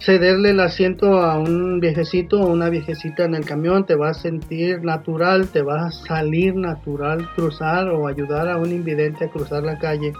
cederle 0.00 0.50
el 0.50 0.60
asiento 0.60 1.22
a 1.22 1.38
un 1.38 1.78
viejecito 1.80 2.40
o 2.40 2.46
una 2.46 2.70
viejecita 2.70 3.24
en 3.24 3.34
el 3.34 3.44
camión, 3.44 3.86
te 3.86 3.94
va 3.94 4.10
a 4.10 4.14
sentir 4.14 4.82
natural, 4.82 5.48
te 5.48 5.62
va 5.62 5.86
a 5.86 5.90
salir 5.90 6.56
natural 6.56 7.28
cruzar 7.34 7.88
o 7.88 8.06
ayudar 8.06 8.48
a 8.48 8.56
un 8.56 8.70
invidente 8.70 9.26
a 9.26 9.30
cruzar 9.30 9.62
la 9.62 9.78
calle. 9.78 10.12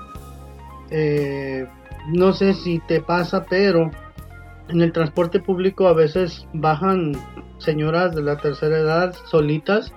Eh, 0.90 1.66
no 2.08 2.32
sé 2.32 2.54
si 2.54 2.78
te 2.80 3.00
pasa, 3.00 3.44
pero 3.48 3.90
en 4.68 4.80
el 4.80 4.92
transporte 4.92 5.40
público 5.40 5.88
a 5.88 5.94
veces 5.94 6.46
bajan 6.52 7.12
señoras 7.58 8.14
de 8.14 8.22
la 8.22 8.36
tercera 8.36 8.78
edad 8.78 9.14
solitas. 9.30 9.92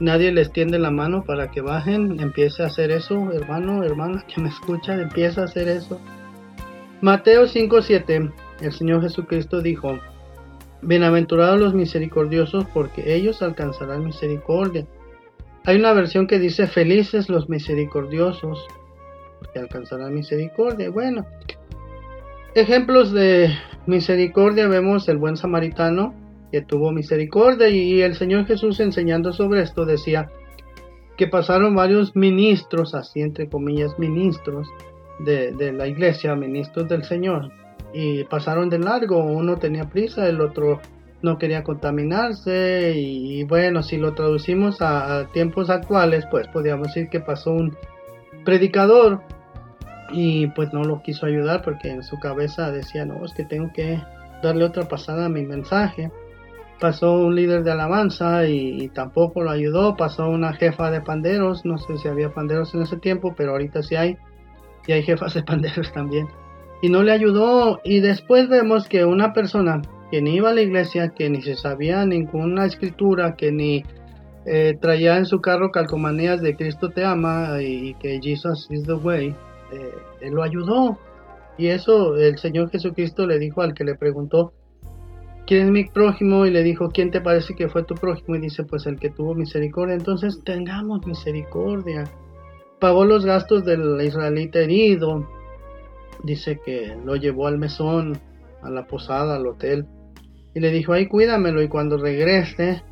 Nadie 0.00 0.32
les 0.32 0.50
tiende 0.50 0.78
la 0.78 0.90
mano 0.90 1.24
para 1.24 1.50
que 1.50 1.60
bajen. 1.60 2.18
Empiece 2.20 2.62
a 2.62 2.66
hacer 2.66 2.90
eso, 2.90 3.32
hermano, 3.32 3.84
hermana 3.84 4.24
que 4.26 4.40
me 4.40 4.48
escucha, 4.48 4.94
empieza 4.94 5.42
a 5.42 5.44
hacer 5.44 5.68
eso. 5.68 6.00
Mateo 7.02 7.46
5:7 7.46 8.32
el 8.62 8.72
Señor 8.72 9.02
Jesucristo 9.02 9.60
dijo, 9.60 9.98
Bienaventurados 10.82 11.60
los 11.60 11.74
misericordiosos 11.74 12.64
porque 12.72 13.14
ellos 13.14 13.42
alcanzarán 13.42 14.04
misericordia. 14.04 14.86
Hay 15.64 15.76
una 15.76 15.92
versión 15.92 16.26
que 16.26 16.38
dice, 16.38 16.66
felices 16.66 17.28
los 17.28 17.50
misericordiosos 17.50 18.66
porque 19.38 19.58
alcanzarán 19.58 20.14
misericordia. 20.14 20.90
Bueno, 20.90 21.26
ejemplos 22.54 23.12
de 23.12 23.50
misericordia 23.86 24.68
vemos 24.68 25.08
el 25.08 25.18
buen 25.18 25.36
samaritano 25.36 26.14
que 26.50 26.62
tuvo 26.62 26.92
misericordia 26.92 27.68
y 27.68 28.02
el 28.02 28.14
Señor 28.14 28.46
Jesús 28.46 28.80
enseñando 28.80 29.32
sobre 29.32 29.62
esto 29.62 29.84
decía 29.84 30.30
que 31.16 31.26
pasaron 31.26 31.74
varios 31.74 32.16
ministros, 32.16 32.94
así 32.94 33.20
entre 33.20 33.48
comillas 33.48 33.98
ministros 33.98 34.68
de, 35.18 35.52
de 35.52 35.72
la 35.72 35.86
iglesia, 35.86 36.34
ministros 36.34 36.88
del 36.88 37.04
Señor, 37.04 37.52
y 37.92 38.24
pasaron 38.24 38.70
de 38.70 38.78
largo. 38.78 39.22
Uno 39.22 39.56
tenía 39.56 39.88
prisa, 39.90 40.26
el 40.28 40.40
otro 40.40 40.80
no 41.22 41.38
quería 41.38 41.62
contaminarse 41.62 42.94
y, 42.96 43.44
bueno, 43.44 43.82
si 43.82 43.98
lo 43.98 44.14
traducimos 44.14 44.80
a, 44.80 45.28
tiempos 45.32 45.70
actuales, 45.70 46.26
pues 46.30 46.48
podríamos 46.48 46.88
decir 46.88 47.08
que 47.10 47.20
pasó 47.20 47.52
un 47.52 47.76
predicador 48.44 49.20
y 50.12 50.46
pues 50.48 50.72
no 50.72 50.82
lo 50.82 51.02
quiso 51.02 51.26
ayudar 51.26 51.62
porque 51.62 51.90
en 51.90 52.02
su 52.02 52.18
cabeza 52.18 52.70
decía, 52.70 53.04
no, 53.04 53.24
es 53.24 53.32
que 53.34 53.44
tengo 53.44 53.70
que 53.72 54.02
darle 54.42 54.64
otra 54.64 54.88
pasada 54.88 55.26
a 55.26 55.28
mi 55.28 55.44
mensaje. 55.44 56.10
Pasó 56.80 57.14
un 57.14 57.34
líder 57.34 57.62
de 57.62 57.72
alabanza 57.72 58.46
y, 58.46 58.88
tampoco 58.88 59.42
lo 59.42 59.50
ayudó. 59.50 59.96
Pasó 59.96 60.28
una 60.28 60.54
jefa 60.54 60.90
de 60.90 61.00
panderos. 61.00 61.64
No 61.64 61.78
sé 61.78 61.98
si 61.98 62.08
había 62.08 62.32
panderos 62.32 62.74
en 62.74 62.82
ese 62.82 62.96
tiempo, 62.96 63.34
pero 63.36 63.52
ahorita 63.52 63.82
sí 63.82 63.96
hay. 63.96 64.16
Y 64.86 64.92
hay 64.92 65.02
jefas 65.02 65.34
de 65.34 65.42
panderos 65.44 65.92
también 65.92 66.26
y 66.80 66.88
no 66.88 67.02
le 67.02 67.12
ayudó. 67.12 67.80
Y 67.84 68.00
después 68.00 68.48
vemos 68.48 68.88
que 68.88 69.04
una 69.04 69.32
persona 69.32 69.82
que 70.10 70.22
ni 70.22 70.36
iba 70.36 70.50
a 70.50 70.54
la 70.54 70.62
iglesia, 70.62 71.10
que 71.10 71.30
ni 71.30 71.42
se 71.42 71.54
sabía 71.54 72.04
ninguna 72.04 72.66
escritura, 72.66 73.36
que 73.36 73.52
ni 73.52 73.84
eh, 74.46 74.76
traía 74.80 75.16
en 75.16 75.26
su 75.26 75.40
carro 75.40 75.70
calcomanías 75.70 76.40
de 76.40 76.56
Cristo 76.56 76.90
te 76.90 77.04
ama 77.04 77.62
y 77.62 77.94
que 77.94 78.20
Jesus 78.20 78.66
is 78.70 78.84
the 78.84 78.94
way, 78.94 79.28
eh, 79.72 79.94
él 80.20 80.34
lo 80.34 80.42
ayudó. 80.42 80.98
Y 81.58 81.68
eso 81.68 82.16
el 82.16 82.38
Señor 82.38 82.70
Jesucristo 82.70 83.26
le 83.26 83.38
dijo 83.38 83.62
al 83.62 83.74
que 83.74 83.84
le 83.84 83.94
preguntó, 83.94 84.52
¿quién 85.46 85.66
es 85.66 85.70
mi 85.70 85.84
prójimo? 85.84 86.46
Y 86.46 86.50
le 86.50 86.62
dijo, 86.62 86.90
¿quién 86.90 87.10
te 87.10 87.20
parece 87.20 87.54
que 87.54 87.68
fue 87.68 87.82
tu 87.82 87.94
prójimo? 87.94 88.36
Y 88.36 88.40
dice, 88.40 88.64
pues 88.64 88.86
el 88.86 88.98
que 88.98 89.10
tuvo 89.10 89.34
misericordia. 89.34 89.94
Entonces 89.94 90.42
tengamos 90.44 91.06
misericordia. 91.06 92.04
Pagó 92.78 93.04
los 93.04 93.24
gastos 93.24 93.64
del 93.64 94.00
israelita 94.00 94.60
herido, 94.60 95.28
dice 96.22 96.60
que 96.64 96.96
lo 97.04 97.16
llevó 97.16 97.46
al 97.46 97.58
mesón, 97.58 98.18
a 98.62 98.70
la 98.70 98.86
posada, 98.86 99.36
al 99.36 99.46
hotel, 99.46 99.86
y 100.54 100.60
le 100.60 100.70
dijo, 100.70 100.92
ay, 100.92 101.06
cuídamelo 101.06 101.62
y 101.62 101.68
cuando 101.68 101.96
regrese 101.98 102.82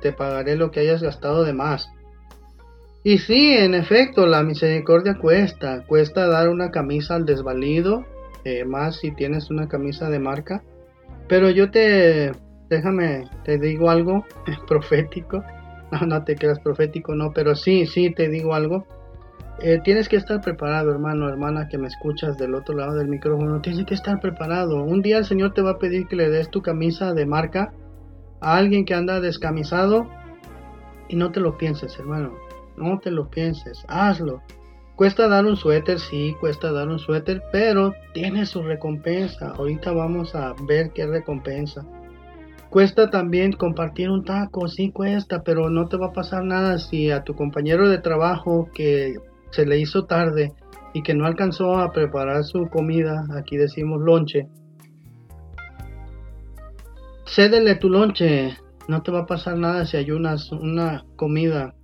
te 0.00 0.12
pagaré 0.12 0.56
lo 0.56 0.70
que 0.70 0.80
hayas 0.80 1.02
gastado 1.02 1.44
de 1.44 1.52
más. 1.52 1.90
Y 3.02 3.18
sí, 3.18 3.52
en 3.52 3.74
efecto, 3.74 4.26
la 4.26 4.42
misericordia 4.42 5.14
cuesta, 5.14 5.84
cuesta 5.86 6.26
dar 6.26 6.48
una 6.48 6.70
camisa 6.70 7.14
al 7.14 7.24
desvalido, 7.24 8.04
eh, 8.44 8.64
más 8.64 8.96
si 8.96 9.12
tienes 9.12 9.50
una 9.50 9.68
camisa 9.68 10.10
de 10.10 10.18
marca. 10.18 10.62
Pero 11.28 11.50
yo 11.50 11.70
te, 11.70 12.32
déjame, 12.68 13.24
te 13.44 13.58
digo 13.58 13.90
algo 13.90 14.24
profético. 14.68 15.42
No, 15.92 16.00
no 16.06 16.24
te 16.24 16.34
creas 16.34 16.58
profético, 16.60 17.14
no, 17.14 17.32
pero 17.32 17.54
sí, 17.54 17.86
sí, 17.86 18.10
te 18.10 18.28
digo 18.28 18.54
algo. 18.54 18.86
Eh, 19.60 19.80
tienes 19.82 20.08
que 20.08 20.16
estar 20.16 20.40
preparado, 20.40 20.90
hermano, 20.90 21.28
hermana, 21.28 21.68
que 21.68 21.78
me 21.78 21.86
escuchas 21.86 22.36
del 22.36 22.54
otro 22.54 22.76
lado 22.76 22.94
del 22.94 23.08
micrófono. 23.08 23.60
Tienes 23.60 23.86
que 23.86 23.94
estar 23.94 24.20
preparado. 24.20 24.82
Un 24.82 25.00
día 25.00 25.18
el 25.18 25.24
Señor 25.24 25.54
te 25.54 25.62
va 25.62 25.72
a 25.72 25.78
pedir 25.78 26.06
que 26.08 26.16
le 26.16 26.28
des 26.28 26.50
tu 26.50 26.60
camisa 26.60 27.14
de 27.14 27.24
marca 27.24 27.72
a 28.40 28.56
alguien 28.56 28.84
que 28.84 28.94
anda 28.94 29.20
descamisado 29.20 30.08
y 31.08 31.16
no 31.16 31.32
te 31.32 31.40
lo 31.40 31.56
pienses, 31.56 31.98
hermano. 31.98 32.34
No 32.76 32.98
te 32.98 33.10
lo 33.10 33.30
pienses. 33.30 33.84
Hazlo. 33.88 34.42
Cuesta 34.96 35.28
dar 35.28 35.44
un 35.44 35.56
suéter, 35.56 36.00
sí, 36.00 36.34
cuesta 36.40 36.72
dar 36.72 36.88
un 36.88 36.98
suéter, 36.98 37.42
pero 37.52 37.94
tiene 38.14 38.46
su 38.46 38.62
recompensa. 38.62 39.50
Ahorita 39.50 39.92
vamos 39.92 40.34
a 40.34 40.54
ver 40.66 40.90
qué 40.94 41.06
recompensa. 41.06 41.84
Cuesta 42.70 43.10
también 43.10 43.52
compartir 43.52 44.08
un 44.08 44.24
taco, 44.24 44.68
sí 44.68 44.90
cuesta, 44.90 45.42
pero 45.42 45.68
no 45.68 45.86
te 45.86 45.98
va 45.98 46.06
a 46.06 46.12
pasar 46.12 46.44
nada 46.44 46.78
si 46.78 47.10
a 47.10 47.24
tu 47.24 47.34
compañero 47.34 47.90
de 47.90 47.98
trabajo 47.98 48.70
que 48.74 49.16
se 49.50 49.66
le 49.66 49.78
hizo 49.78 50.06
tarde 50.06 50.52
y 50.94 51.02
que 51.02 51.14
no 51.14 51.26
alcanzó 51.26 51.78
a 51.78 51.92
preparar 51.92 52.44
su 52.44 52.68
comida, 52.68 53.26
aquí 53.36 53.58
decimos 53.58 54.00
lonche, 54.00 54.48
cédele 57.26 57.74
tu 57.74 57.90
lonche, 57.90 58.56
no 58.88 59.02
te 59.02 59.12
va 59.12 59.20
a 59.20 59.26
pasar 59.26 59.58
nada 59.58 59.84
si 59.84 59.98
ayunas 59.98 60.50
una 60.52 61.04
comida 61.16 61.74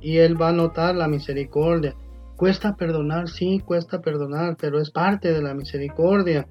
y 0.00 0.18
él 0.18 0.40
va 0.40 0.48
a 0.48 0.52
notar 0.52 0.94
la 0.94 1.06
misericordia. 1.06 1.94
Cuesta 2.36 2.76
perdonar, 2.76 3.28
sí, 3.28 3.60
cuesta 3.60 4.00
perdonar, 4.00 4.56
pero 4.60 4.80
es 4.80 4.90
parte 4.90 5.32
de 5.32 5.42
la 5.42 5.54
misericordia. 5.54 6.46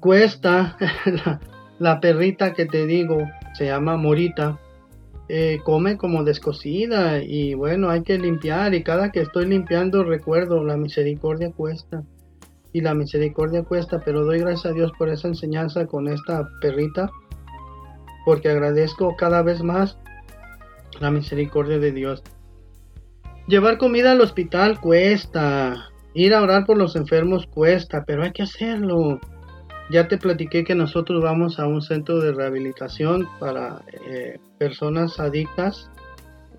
Cuesta, 0.00 0.76
la, 1.78 2.00
perrita 2.00 2.52
que 2.52 2.66
te 2.66 2.86
digo, 2.86 3.18
se 3.54 3.66
llama 3.66 3.96
Morita, 3.96 4.58
eh, 5.28 5.60
come 5.64 5.96
como 5.96 6.24
descosida 6.24 7.22
y 7.22 7.54
bueno, 7.54 7.90
hay 7.90 8.02
que 8.02 8.18
limpiar 8.18 8.74
y 8.74 8.82
cada 8.82 9.10
que 9.12 9.20
estoy 9.20 9.46
limpiando 9.46 10.04
recuerdo, 10.04 10.64
la 10.64 10.76
misericordia 10.76 11.50
cuesta 11.50 12.02
y 12.72 12.80
la 12.80 12.94
misericordia 12.94 13.62
cuesta, 13.62 14.00
pero 14.04 14.24
doy 14.24 14.40
gracias 14.40 14.66
a 14.66 14.74
Dios 14.74 14.92
por 14.98 15.08
esa 15.08 15.28
enseñanza 15.28 15.86
con 15.86 16.08
esta 16.08 16.48
perrita, 16.60 17.10
porque 18.24 18.48
agradezco 18.50 19.16
cada 19.16 19.42
vez 19.42 19.62
más 19.62 19.98
la 21.00 21.10
misericordia 21.10 21.78
de 21.78 21.92
Dios. 21.92 22.22
Llevar 23.48 23.78
comida 23.78 24.12
al 24.12 24.20
hospital 24.20 24.78
cuesta, 24.78 25.88
ir 26.12 26.34
a 26.34 26.42
orar 26.42 26.66
por 26.66 26.76
los 26.76 26.96
enfermos 26.96 27.46
cuesta, 27.46 28.04
pero 28.06 28.22
hay 28.22 28.32
que 28.32 28.42
hacerlo. 28.42 29.20
Ya 29.90 30.06
te 30.06 30.18
platiqué 30.18 30.64
que 30.64 30.74
nosotros 30.74 31.22
vamos 31.22 31.58
a 31.58 31.66
un 31.66 31.80
centro 31.80 32.20
de 32.20 32.32
rehabilitación 32.32 33.26
para 33.40 33.80
eh, 34.06 34.38
personas 34.58 35.18
adictas, 35.18 35.90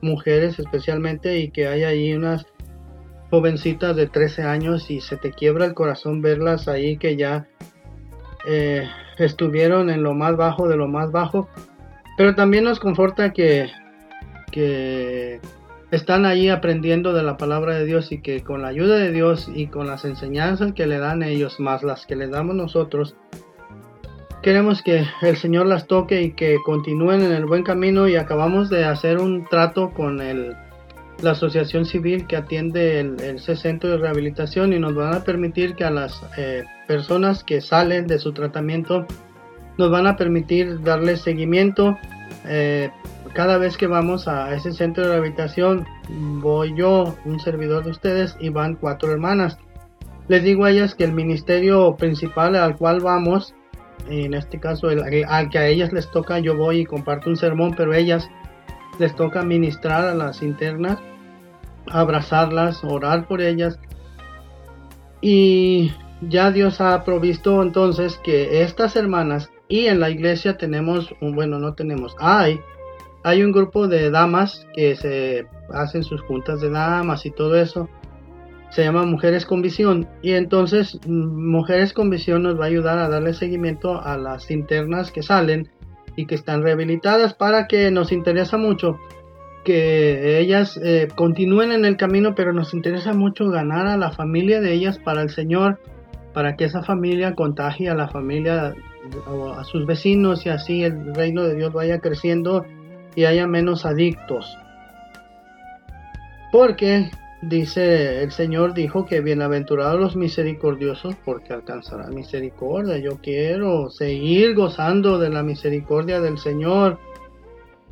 mujeres 0.02 0.58
especialmente, 0.58 1.38
y 1.38 1.52
que 1.52 1.68
hay 1.68 1.84
ahí 1.84 2.14
unas 2.14 2.48
jovencitas 3.30 3.96
de 3.96 4.08
13 4.08 4.42
años 4.42 4.90
y 4.90 5.00
se 5.00 5.16
te 5.16 5.30
quiebra 5.30 5.66
el 5.66 5.76
corazón 5.76 6.24
verlas 6.24 6.68
ahí 6.68 6.98
que 6.98 7.16
ya 7.16 7.48
eh, 8.48 8.90
estuvieron 9.20 9.92
en 9.92 10.02
lo 10.02 10.16
más 10.16 10.36
bajo 10.36 10.68
de 10.68 10.76
lo 10.76 10.88
más 10.88 11.12
bajo. 11.12 11.48
Pero 12.18 12.34
también 12.34 12.64
nos 12.64 12.80
conforta 12.80 13.32
que, 13.32 13.70
que 14.52 15.40
están 15.92 16.26
ahí 16.26 16.50
aprendiendo 16.50 17.14
de 17.14 17.24
la 17.24 17.38
palabra 17.38 17.76
de 17.76 17.86
Dios 17.86 18.12
y 18.12 18.22
que 18.22 18.44
con 18.44 18.62
la 18.62 18.68
ayuda 18.68 18.98
de 18.98 19.12
Dios 19.12 19.50
y 19.54 19.68
con 19.68 19.88
las 19.88 20.06
enseñanzas 20.06 20.74
que 20.74 20.86
le 20.86 21.00
dan 21.00 21.24
ellos 21.24 21.60
más 21.60 21.84
las 21.84 22.06
que 22.06 22.16
le 22.16 22.28
damos 22.28 22.56
nosotros, 22.56 23.16
queremos 24.42 24.82
que 24.82 25.06
el 25.22 25.38
Señor 25.38 25.66
las 25.66 25.88
toque 25.88 26.22
y 26.22 26.32
que 26.32 26.58
continúen 26.66 27.22
en 27.22 27.32
el 27.32 27.46
buen 27.46 27.64
camino 27.64 28.08
y 28.08 28.16
acabamos 28.16 28.70
de 28.70 28.86
hacer 28.86 29.20
un 29.20 29.46
trato 29.46 29.92
con 29.92 30.22
el 30.22 30.56
la 31.22 31.32
asociación 31.32 31.86
civil 31.86 32.28
que 32.28 32.38
atiende 32.38 33.00
el, 33.00 33.40
centro 33.40 33.90
de 33.90 33.98
rehabilitación 33.98 34.74
y 34.74 34.80
nos 34.80 34.96
van 34.96 35.14
a 35.14 35.24
permitir 35.24 35.76
que 35.76 35.84
a 35.84 35.92
las 35.92 36.22
eh, 36.38 36.64
personas 36.88 37.44
que 37.44 37.62
salen 37.62 38.08
de 38.08 38.20
su 38.20 38.34
tratamiento 38.34 39.06
nos 39.78 39.92
van 39.92 40.08
a 40.08 40.16
permitir 40.16 40.82
darle 40.82 41.18
seguimiento. 41.18 41.98
Eh, 42.46 42.90
cada 43.34 43.58
vez 43.58 43.78
que 43.78 43.88
vamos 43.88 44.28
a 44.28 44.54
ese 44.54 44.72
centro 44.72 45.04
de 45.04 45.10
rehabilitación, 45.10 45.86
voy 46.42 46.74
yo, 46.76 47.16
un 47.26 47.40
servidor 47.40 47.84
de 47.84 47.92
ustedes, 47.92 48.36
y 48.40 48.50
van 48.50 48.76
cuatro 48.76 49.12
hermanas. 49.12 49.58
Les 50.28 50.44
digo 50.44 50.66
a 50.66 50.72
ellas 50.72 50.96
que 50.96 51.04
el 51.04 51.14
ministerio 51.14 51.96
principal 51.96 52.56
al 52.56 52.78
cual 52.78 53.00
vamos, 53.00 53.56
en 54.10 54.34
este 54.34 54.60
caso 54.60 54.88
al 54.88 55.50
que 55.50 55.60
a 55.60 55.68
ellas 55.68 55.92
les 55.92 56.10
toca, 56.12 56.40
yo 56.40 56.56
voy 56.56 56.82
y 56.82 56.86
comparto 56.86 57.30
un 57.30 57.36
sermón, 57.36 57.74
pero 57.76 57.94
ellas 57.94 58.30
les 59.00 59.16
toca 59.16 59.44
ministrar 59.44 60.06
a 60.06 60.14
las 60.14 60.42
internas, 60.42 61.00
abrazarlas, 61.90 62.84
orar 62.84 63.28
por 63.28 63.42
ellas. 63.42 63.80
Y 65.22 65.92
ya 66.22 66.52
Dios 66.52 66.82
ha 66.82 67.04
provisto 67.04 67.62
entonces 67.62 68.20
que 68.24 68.62
estas 68.62 68.96
hermanas 68.96 69.50
y 69.68 69.86
en 69.86 70.00
la 70.00 70.10
iglesia 70.10 70.58
tenemos, 70.58 71.14
bueno, 71.22 71.60
no 71.60 71.74
tenemos, 71.74 72.16
hay, 72.20 72.60
hay 73.24 73.44
un 73.44 73.52
grupo 73.52 73.88
de 73.88 74.10
damas 74.12 74.68
que 74.74 74.96
se 74.96 75.48
hacen 75.72 76.04
sus 76.04 76.22
juntas 76.22 76.62
de 76.62 76.70
damas 76.70 77.26
y 77.26 77.32
todo 77.32 77.56
eso. 77.56 77.90
Se 78.72 78.84
llama 78.84 79.04
Mujeres 79.06 79.46
con 79.46 79.62
Visión 79.62 80.08
y 80.22 80.34
entonces 80.34 81.00
Mujeres 81.08 81.94
con 81.94 82.10
Visión 82.10 82.44
nos 82.44 82.60
va 82.60 82.66
a 82.66 82.68
ayudar 82.68 83.00
a 83.00 83.10
darle 83.10 83.34
seguimiento 83.34 84.02
a 84.02 84.18
las 84.18 84.52
internas 84.52 85.12
que 85.12 85.24
salen 85.24 85.70
y 86.16 86.26
que 86.28 86.36
están 86.36 86.62
rehabilitadas 86.62 87.34
para 87.34 87.68
que 87.68 87.90
nos 87.92 88.12
interesa 88.12 88.58
mucho 88.58 88.98
que 89.64 90.40
ellas 90.40 90.80
eh, 90.84 91.08
continúen 91.16 91.72
en 91.72 91.86
el 91.86 91.98
camino, 91.98 92.34
pero 92.36 92.54
nos 92.54 92.74
interesa 92.74 93.14
mucho 93.14 93.50
ganar 93.50 93.88
a 93.88 93.98
la 93.98 94.12
familia 94.12 94.62
de 94.62 94.74
ellas 94.74 95.00
para 95.00 95.22
el 95.22 95.30
Señor, 95.30 95.80
para 96.34 96.56
que 96.56 96.66
esa 96.66 96.84
familia 96.84 97.36
contagie 97.36 97.90
a 97.90 97.96
la 97.96 98.08
familia 98.08 98.74
o 99.28 99.52
a 99.52 99.64
sus 99.64 99.86
vecinos 99.86 100.46
y 100.46 100.50
así 100.50 100.84
el 100.84 101.14
reino 101.14 101.44
de 101.44 101.56
Dios 101.56 101.74
vaya 101.74 102.00
creciendo 102.00 102.66
y 103.16 103.26
haya 103.26 103.48
menos 103.48 103.86
adictos. 103.86 104.58
Porque 106.52 107.12
dice 107.42 108.22
el 108.22 108.32
Señor 108.32 108.74
dijo 108.74 109.06
que 109.06 109.22
bienaventurados 109.22 110.00
los 110.00 110.16
misericordiosos 110.16 111.16
porque 111.24 111.54
alcanzarán 111.54 112.16
misericordia. 112.16 112.98
Yo 112.98 113.18
quiero 113.22 113.90
seguir 113.90 114.56
gozando 114.56 115.20
de 115.20 115.30
la 115.30 115.44
misericordia 115.44 116.20
del 116.22 116.38
Señor. 116.38 117.00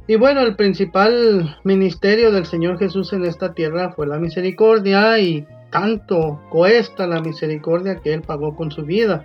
Y 0.07 0.15
bueno, 0.15 0.41
el 0.41 0.55
principal 0.55 1.57
ministerio 1.63 2.31
del 2.31 2.45
Señor 2.45 2.79
Jesús 2.79 3.11
en 3.13 3.25
esta 3.25 3.53
tierra 3.53 3.91
fue 3.91 4.07
la 4.07 4.19
misericordia 4.19 5.19
y 5.19 5.45
tanto 5.69 6.41
cuesta 6.49 7.05
la 7.07 7.21
misericordia 7.21 7.97
que 7.97 8.13
Él 8.13 8.21
pagó 8.21 8.55
con 8.55 8.71
su 8.71 8.83
vida 8.83 9.21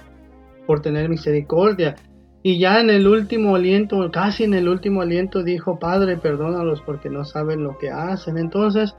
por 0.67 0.81
tener 0.81 1.09
misericordia. 1.09 1.95
Y 2.43 2.59
ya 2.59 2.81
en 2.81 2.91
el 2.91 3.07
último 3.07 3.55
aliento, 3.55 4.11
casi 4.11 4.45
en 4.45 4.55
el 4.55 4.69
último 4.69 5.03
aliento, 5.03 5.45
dijo, 5.45 5.79
Padre, 5.79 6.17
perdónalos 6.17 6.83
porque 6.83 7.09
no 7.09 7.25
saben 7.25 7.63
lo 7.63 7.79
que 7.79 7.91
hacen. 7.91 8.37
Entonces, 8.37 8.95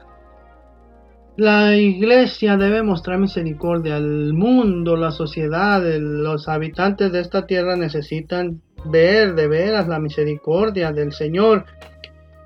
la 1.36 1.76
iglesia 1.76 2.56
debe 2.56 2.82
mostrar 2.82 3.18
misericordia. 3.18 3.98
El 3.98 4.32
mundo, 4.32 4.96
la 4.96 5.10
sociedad, 5.10 5.82
los 5.82 6.48
habitantes 6.48 7.12
de 7.12 7.20
esta 7.20 7.46
tierra 7.46 7.76
necesitan 7.76 8.62
ver 8.86 9.34
de 9.34 9.48
veras 9.48 9.88
la 9.88 9.98
misericordia 9.98 10.92
del 10.92 11.12
Señor. 11.12 11.64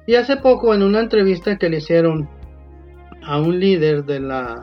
Y 0.07 0.15
hace 0.15 0.39
poco 0.39 0.75
en 0.75 0.83
una 0.83 1.01
entrevista 1.01 1.59
que 1.59 1.69
le 1.69 1.79
hicieron 1.79 2.29
a 3.23 3.39
un 3.39 3.61
líder 3.61 4.05
de 4.05 4.21
la 4.21 4.63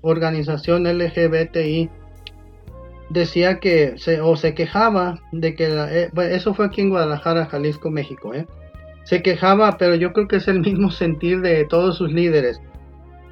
organización 0.00 0.84
LGBTI, 0.84 1.90
decía 3.10 3.60
que 3.60 3.94
se, 3.96 4.20
o 4.20 4.36
se 4.36 4.54
quejaba 4.54 5.20
de 5.32 5.54
que 5.54 5.68
eh, 5.70 6.10
eso 6.30 6.54
fue 6.54 6.66
aquí 6.66 6.80
en 6.80 6.90
Guadalajara, 6.90 7.46
Jalisco, 7.46 7.90
México, 7.90 8.34
¿eh? 8.34 8.46
se 9.04 9.22
quejaba, 9.22 9.76
pero 9.76 9.94
yo 9.94 10.12
creo 10.12 10.28
que 10.28 10.36
es 10.36 10.48
el 10.48 10.60
mismo 10.60 10.90
sentir 10.92 11.40
de 11.40 11.64
todos 11.64 11.98
sus 11.98 12.12
líderes 12.12 12.60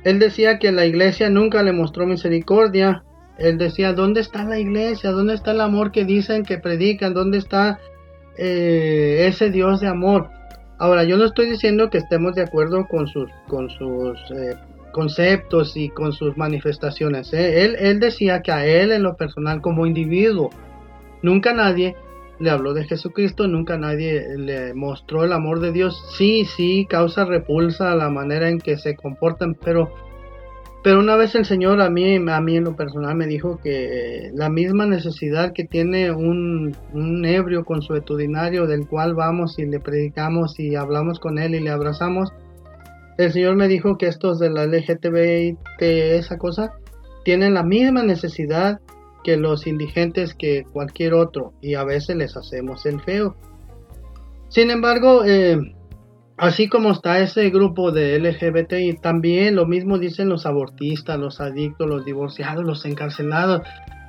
él 0.04 0.18
decía 0.18 0.58
que 0.58 0.72
la 0.72 0.84
iglesia 0.84 1.30
nunca 1.30 1.62
le 1.62 1.72
mostró 1.72 2.06
misericordia. 2.06 3.04
Él 3.38 3.58
decía, 3.58 3.92
¿dónde 3.92 4.20
está 4.20 4.44
la 4.44 4.58
iglesia? 4.58 5.10
¿Dónde 5.10 5.34
está 5.34 5.52
el 5.52 5.60
amor 5.60 5.92
que 5.92 6.04
dicen 6.04 6.44
que 6.44 6.58
predican? 6.58 7.14
¿Dónde 7.14 7.38
está 7.38 7.78
eh, 8.36 9.26
ese 9.28 9.50
Dios 9.50 9.80
de 9.80 9.88
amor? 9.88 10.28
Ahora, 10.78 11.04
yo 11.04 11.16
no 11.16 11.24
estoy 11.24 11.48
diciendo 11.48 11.90
que 11.90 11.98
estemos 11.98 12.34
de 12.34 12.42
acuerdo 12.42 12.86
con 12.88 13.06
sus, 13.06 13.30
con 13.46 13.70
sus 13.70 14.18
eh, 14.32 14.56
conceptos 14.92 15.76
y 15.76 15.88
con 15.88 16.12
sus 16.12 16.36
manifestaciones. 16.36 17.32
¿eh? 17.32 17.64
Él, 17.64 17.76
él 17.78 17.98
decía 17.98 18.42
que 18.42 18.52
a 18.52 18.64
él 18.64 18.92
en 18.92 19.02
lo 19.02 19.16
personal 19.16 19.60
como 19.60 19.86
individuo, 19.86 20.50
nunca 21.22 21.52
nadie 21.52 21.96
le 22.42 22.50
habló 22.50 22.74
de 22.74 22.84
Jesucristo, 22.84 23.46
nunca 23.46 23.78
nadie 23.78 24.36
le 24.36 24.74
mostró 24.74 25.24
el 25.24 25.32
amor 25.32 25.60
de 25.60 25.72
Dios. 25.72 26.02
Sí, 26.16 26.44
sí, 26.44 26.86
causa 26.88 27.24
repulsa 27.24 27.94
la 27.94 28.10
manera 28.10 28.48
en 28.48 28.58
que 28.58 28.76
se 28.78 28.96
comportan, 28.96 29.54
pero, 29.54 29.92
pero 30.82 30.98
una 30.98 31.14
vez 31.16 31.36
el 31.36 31.44
Señor 31.44 31.80
a 31.80 31.88
mí, 31.88 32.16
a 32.16 32.40
mí 32.40 32.56
en 32.56 32.64
lo 32.64 32.74
personal 32.74 33.14
me 33.14 33.28
dijo 33.28 33.60
que 33.62 34.32
la 34.34 34.48
misma 34.48 34.86
necesidad 34.86 35.52
que 35.52 35.64
tiene 35.64 36.10
un, 36.10 36.76
un 36.92 37.24
ebrio 37.24 37.64
consuetudinario 37.64 38.66
del 38.66 38.88
cual 38.88 39.14
vamos 39.14 39.58
y 39.60 39.66
le 39.66 39.78
predicamos 39.78 40.58
y 40.58 40.74
hablamos 40.74 41.20
con 41.20 41.38
él 41.38 41.54
y 41.54 41.60
le 41.60 41.70
abrazamos, 41.70 42.32
el 43.22 43.32
Señor 43.32 43.56
me 43.56 43.68
dijo 43.68 43.98
que 43.98 44.06
estos 44.06 44.38
de 44.38 44.50
la 44.50 44.66
LGTB 44.66 45.56
esa 45.80 46.38
cosa, 46.38 46.72
tienen 47.24 47.54
la 47.54 47.62
misma 47.62 48.02
necesidad 48.02 48.80
que 49.22 49.36
los 49.36 49.66
indigentes 49.66 50.34
que 50.34 50.64
cualquier 50.72 51.14
otro 51.14 51.52
y 51.60 51.74
a 51.74 51.84
veces 51.84 52.16
les 52.16 52.36
hacemos 52.36 52.84
el 52.86 53.00
feo. 53.00 53.36
Sin 54.48 54.70
embargo, 54.70 55.24
eh, 55.24 55.58
así 56.36 56.68
como 56.68 56.90
está 56.90 57.20
ese 57.20 57.50
grupo 57.50 57.92
de 57.92 58.18
LGBTI, 58.18 58.98
también 59.00 59.56
lo 59.56 59.66
mismo 59.66 59.98
dicen 59.98 60.28
los 60.28 60.44
abortistas, 60.44 61.18
los 61.18 61.40
adictos, 61.40 61.88
los 61.88 62.04
divorciados, 62.04 62.64
los 62.64 62.84
encarcelados, 62.84 63.62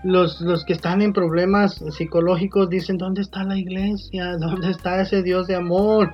los, 0.03 0.41
los 0.41 0.65
que 0.65 0.73
están 0.73 1.01
en 1.01 1.13
problemas 1.13 1.83
psicológicos 1.91 2.69
dicen, 2.69 2.97
¿dónde 2.97 3.21
está 3.21 3.43
la 3.43 3.57
iglesia? 3.57 4.35
¿Dónde 4.37 4.71
está 4.71 5.01
ese 5.01 5.23
Dios 5.23 5.47
de 5.47 5.55
amor? 5.55 6.11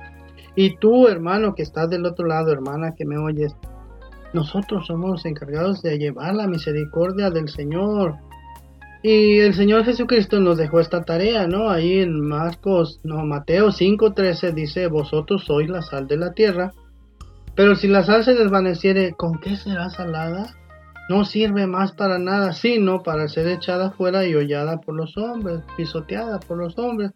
Y 0.56 0.76
tú, 0.76 1.08
hermano, 1.08 1.54
que 1.54 1.62
estás 1.62 1.88
del 1.90 2.06
otro 2.06 2.26
lado, 2.26 2.52
hermana, 2.52 2.94
que 2.96 3.04
me 3.04 3.18
oyes, 3.18 3.54
nosotros 4.32 4.86
somos 4.86 5.10
los 5.10 5.26
encargados 5.26 5.82
de 5.82 5.98
llevar 5.98 6.34
la 6.34 6.46
misericordia 6.46 7.30
del 7.30 7.48
Señor 7.48 8.16
y 9.02 9.38
el 9.38 9.54
Señor 9.54 9.84
Jesucristo 9.84 10.40
nos 10.40 10.58
dejó 10.58 10.78
esta 10.78 11.04
tarea, 11.04 11.46
¿no? 11.46 11.70
Ahí 11.70 12.00
en 12.00 12.20
Marcos, 12.20 13.00
no, 13.02 13.24
Mateo 13.24 13.68
5:13 13.72 14.52
dice, 14.52 14.88
vosotros 14.88 15.44
sois 15.44 15.70
la 15.70 15.80
sal 15.80 16.06
de 16.06 16.18
la 16.18 16.32
tierra, 16.34 16.72
pero 17.54 17.74
si 17.76 17.88
la 17.88 18.02
sal 18.02 18.24
se 18.24 18.34
desvaneciere, 18.34 19.14
¿con 19.14 19.40
qué 19.40 19.56
será 19.56 19.88
salada? 19.88 20.54
no 21.10 21.24
sirve 21.24 21.66
más 21.66 21.90
para 21.90 22.20
nada, 22.20 22.52
sino 22.52 23.02
para 23.02 23.26
ser 23.26 23.48
echada 23.48 23.90
fuera 23.90 24.24
y 24.26 24.36
hollada 24.36 24.80
por 24.80 24.94
los 24.94 25.16
hombres, 25.16 25.58
pisoteada 25.76 26.38
por 26.38 26.58
los 26.58 26.78
hombres. 26.78 27.10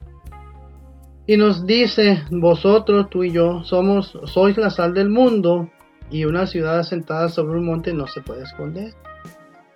Y 1.26 1.38
nos 1.38 1.66
dice, 1.66 2.22
vosotros, 2.30 3.08
tú 3.08 3.24
y 3.24 3.32
yo, 3.32 3.64
somos, 3.64 4.18
sois 4.24 4.58
la 4.58 4.68
sal 4.68 4.92
del 4.92 5.08
mundo, 5.08 5.70
y 6.10 6.26
una 6.26 6.46
ciudad 6.46 6.78
asentada 6.78 7.30
sobre 7.30 7.58
un 7.58 7.64
monte 7.64 7.94
no 7.94 8.06
se 8.06 8.20
puede 8.20 8.42
esconder. 8.42 8.92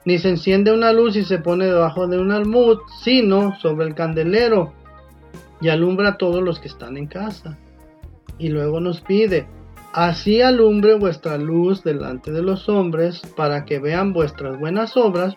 Ni 0.04 0.18
se 0.18 0.28
enciende 0.28 0.72
una 0.72 0.92
luz 0.92 1.16
y 1.16 1.24
se 1.24 1.38
pone 1.38 1.64
debajo 1.64 2.06
de 2.06 2.18
un 2.18 2.32
almud, 2.32 2.78
sino 3.02 3.58
sobre 3.61 3.87
el 3.87 3.94
candelero, 3.94 4.74
y 5.61 5.70
alumbra 5.70 6.11
a 6.11 6.16
todos 6.18 6.42
los 6.42 6.61
que 6.61 6.68
están 6.68 6.98
en 6.98 7.06
casa. 7.06 7.56
Y 8.38 8.50
luego 8.50 8.80
nos 8.80 9.00
pide, 9.00 9.46
así 9.94 10.42
alumbre 10.42 10.94
vuestra 10.94 11.38
luz 11.38 11.82
delante 11.82 12.30
de 12.30 12.42
los 12.42 12.68
hombres, 12.68 13.22
para 13.37 13.64
que 13.64 13.78
vean 13.78 14.12
vuestras 14.12 14.58
buenas 14.61 14.98
obras 14.98 15.34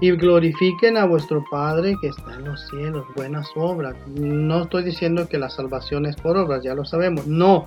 y 0.00 0.10
glorifiquen 0.12 0.96
a 0.96 1.06
vuestro 1.06 1.44
Padre 1.50 1.96
que 2.00 2.08
está 2.08 2.34
en 2.34 2.44
los 2.44 2.68
cielos, 2.68 3.04
buenas 3.14 3.48
obras. 3.54 3.94
No 4.08 4.62
estoy 4.62 4.84
diciendo 4.84 5.28
que 5.28 5.38
la 5.38 5.48
salvación 5.48 6.06
es 6.06 6.16
por 6.16 6.36
obras, 6.36 6.62
ya 6.62 6.74
lo 6.74 6.84
sabemos, 6.84 7.26
no. 7.26 7.66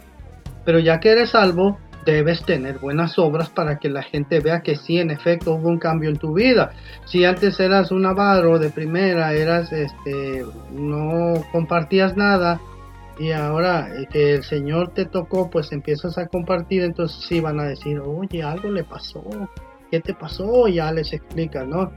Pero 0.65 0.80
ya 0.80 1.00
que 1.00 1.10
eres 1.10 1.32
salvo, 1.32 1.78
debes 2.06 2.44
tener 2.44 2.80
buenas 2.80 3.18
obras 3.18 3.50
para 3.50 3.80
que 3.80 3.89
la 3.89 4.04
gente 4.04 4.39
vea 4.39 4.62
que 4.62 4.76
sí, 4.76 5.00
en 5.00 5.12
efecto, 5.12 5.54
hubo 5.54 5.70
un 5.70 5.80
cambio 5.80 6.10
en 6.10 6.18
tu 6.18 6.34
vida. 6.34 6.72
Si 7.06 7.26
antes 7.26 7.60
eras 7.60 7.92
un 7.92 8.06
avaro 8.06 8.60
de 8.60 8.70
primera, 8.70 9.34
eras, 9.34 9.72
este, 9.72 10.46
no 10.72 11.34
compartías 11.52 12.15
nada, 12.15 12.60
y 13.20 13.32
ahora 13.32 13.89
que 14.12 14.36
el 14.36 14.44
Señor 14.44 14.94
te 14.94 15.06
tocó, 15.06 15.50
pues 15.50 15.72
empiezas 15.72 16.18
a 16.18 16.28
compartir, 16.28 16.84
entonces 16.84 17.26
sí 17.28 17.42
van 17.42 17.60
a 17.60 17.65
decir, 17.65 18.00
oye, 18.00 18.42
algo 18.42 18.72
le 18.72 18.84
pasó, 18.84 19.24
¿qué 19.92 20.00
te 20.00 20.13
pasó? 20.13 20.68
Ya 20.68 20.92
les 20.94 21.12
explicas, 21.12 21.68
¿no? 21.68 21.92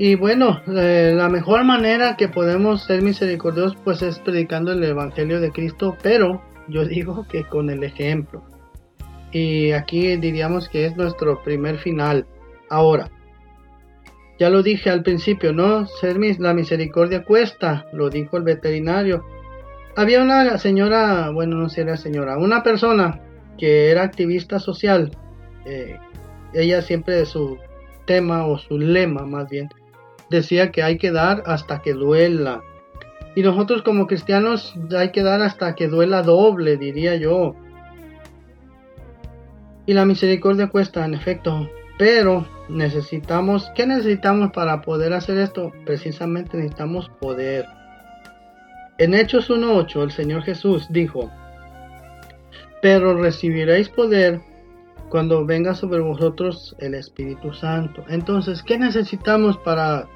Y 0.00 0.14
bueno, 0.14 0.62
eh, 0.68 1.12
la 1.16 1.28
mejor 1.28 1.64
manera 1.64 2.16
que 2.16 2.28
podemos 2.28 2.84
ser 2.84 3.02
misericordiosos 3.02 3.76
pues 3.82 4.00
es 4.00 4.20
predicando 4.20 4.70
el 4.70 4.84
Evangelio 4.84 5.40
de 5.40 5.50
Cristo, 5.50 5.96
pero 6.00 6.40
yo 6.68 6.84
digo 6.84 7.26
que 7.28 7.42
con 7.42 7.68
el 7.68 7.82
ejemplo. 7.82 8.44
Y 9.32 9.72
aquí 9.72 10.16
diríamos 10.16 10.68
que 10.68 10.86
es 10.86 10.96
nuestro 10.96 11.42
primer 11.42 11.78
final. 11.78 12.26
Ahora, 12.70 13.10
ya 14.38 14.50
lo 14.50 14.62
dije 14.62 14.88
al 14.88 15.02
principio, 15.02 15.52
¿no? 15.52 15.86
Ser 15.86 16.16
la 16.38 16.54
misericordia 16.54 17.24
cuesta, 17.24 17.84
lo 17.92 18.08
dijo 18.08 18.36
el 18.36 18.44
veterinario. 18.44 19.24
Había 19.96 20.22
una 20.22 20.58
señora, 20.58 21.30
bueno, 21.30 21.56
no 21.56 21.68
sé, 21.68 21.80
era 21.80 21.96
señora, 21.96 22.38
una 22.38 22.62
persona 22.62 23.20
que 23.58 23.90
era 23.90 24.04
activista 24.04 24.60
social. 24.60 25.10
Eh, 25.66 25.98
ella 26.54 26.82
siempre 26.82 27.26
su 27.26 27.58
tema 28.06 28.46
o 28.46 28.58
su 28.58 28.78
lema 28.78 29.26
más 29.26 29.48
bien 29.48 29.68
decía 30.30 30.70
que 30.70 30.82
hay 30.82 30.98
que 30.98 31.10
dar 31.10 31.42
hasta 31.46 31.80
que 31.80 31.94
duela. 31.94 32.62
Y 33.34 33.42
nosotros 33.42 33.82
como 33.82 34.06
cristianos 34.06 34.74
hay 34.96 35.10
que 35.10 35.22
dar 35.22 35.42
hasta 35.42 35.74
que 35.74 35.88
duela 35.88 36.22
doble, 36.22 36.76
diría 36.76 37.16
yo. 37.16 37.54
Y 39.86 39.94
la 39.94 40.04
misericordia 40.04 40.68
cuesta, 40.68 41.04
en 41.04 41.14
efecto. 41.14 41.68
Pero 41.98 42.46
necesitamos, 42.68 43.70
¿qué 43.74 43.86
necesitamos 43.86 44.52
para 44.52 44.82
poder 44.82 45.12
hacer 45.12 45.38
esto? 45.38 45.72
Precisamente 45.84 46.56
necesitamos 46.56 47.08
poder. 47.20 47.66
En 48.98 49.14
Hechos 49.14 49.50
1.8 49.50 50.02
el 50.02 50.10
Señor 50.10 50.42
Jesús 50.42 50.86
dijo, 50.90 51.30
pero 52.82 53.16
recibiréis 53.16 53.88
poder 53.88 54.40
cuando 55.08 55.44
venga 55.44 55.74
sobre 55.74 56.00
vosotros 56.00 56.76
el 56.78 56.94
Espíritu 56.94 57.52
Santo. 57.52 58.04
Entonces, 58.08 58.62
¿qué 58.62 58.78
necesitamos 58.78 59.56
para 59.58 60.06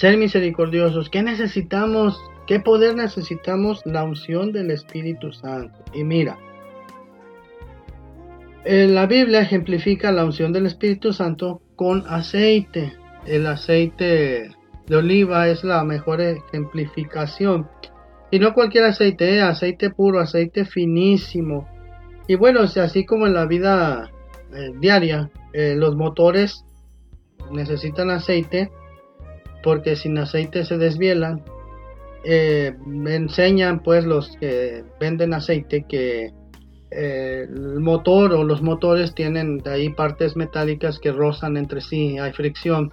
ser 0.00 0.16
misericordiosos. 0.16 1.10
¿Qué 1.10 1.22
necesitamos? 1.22 2.18
¿Qué 2.46 2.58
poder 2.58 2.96
necesitamos? 2.96 3.82
La 3.84 4.02
unción 4.02 4.50
del 4.50 4.70
Espíritu 4.70 5.30
Santo. 5.30 5.84
Y 5.92 6.04
mira, 6.04 6.38
en 8.64 8.94
la 8.94 9.04
Biblia 9.04 9.42
ejemplifica 9.42 10.10
la 10.10 10.24
unción 10.24 10.54
del 10.54 10.64
Espíritu 10.64 11.12
Santo 11.12 11.60
con 11.76 12.04
aceite. 12.08 12.94
El 13.26 13.46
aceite 13.46 14.50
de 14.86 14.96
oliva 14.96 15.48
es 15.48 15.64
la 15.64 15.84
mejor 15.84 16.22
ejemplificación. 16.22 17.68
Y 18.30 18.38
no 18.38 18.54
cualquier 18.54 18.84
aceite, 18.84 19.34
¿eh? 19.34 19.42
aceite 19.42 19.90
puro, 19.90 20.18
aceite 20.18 20.64
finísimo. 20.64 21.68
Y 22.26 22.36
bueno, 22.36 22.60
así 22.60 23.04
como 23.04 23.26
en 23.26 23.34
la 23.34 23.44
vida 23.44 24.10
eh, 24.54 24.72
diaria, 24.80 25.30
eh, 25.52 25.74
los 25.76 25.94
motores 25.94 26.64
necesitan 27.52 28.08
aceite, 28.08 28.70
porque 29.62 29.96
sin 29.96 30.18
aceite 30.18 30.64
se 30.64 30.78
desvielan. 30.78 31.42
Eh, 32.24 32.74
enseñan 33.06 33.80
pues 33.82 34.04
los 34.04 34.36
que 34.36 34.84
venden 35.00 35.32
aceite 35.32 35.86
que 35.88 36.32
eh, 36.90 37.46
el 37.48 37.80
motor 37.80 38.34
o 38.34 38.44
los 38.44 38.62
motores 38.62 39.14
tienen 39.14 39.62
ahí 39.66 39.88
partes 39.90 40.36
metálicas 40.36 40.98
que 40.98 41.12
rozan 41.12 41.56
entre 41.56 41.80
sí, 41.80 42.18
hay 42.18 42.32
fricción. 42.32 42.92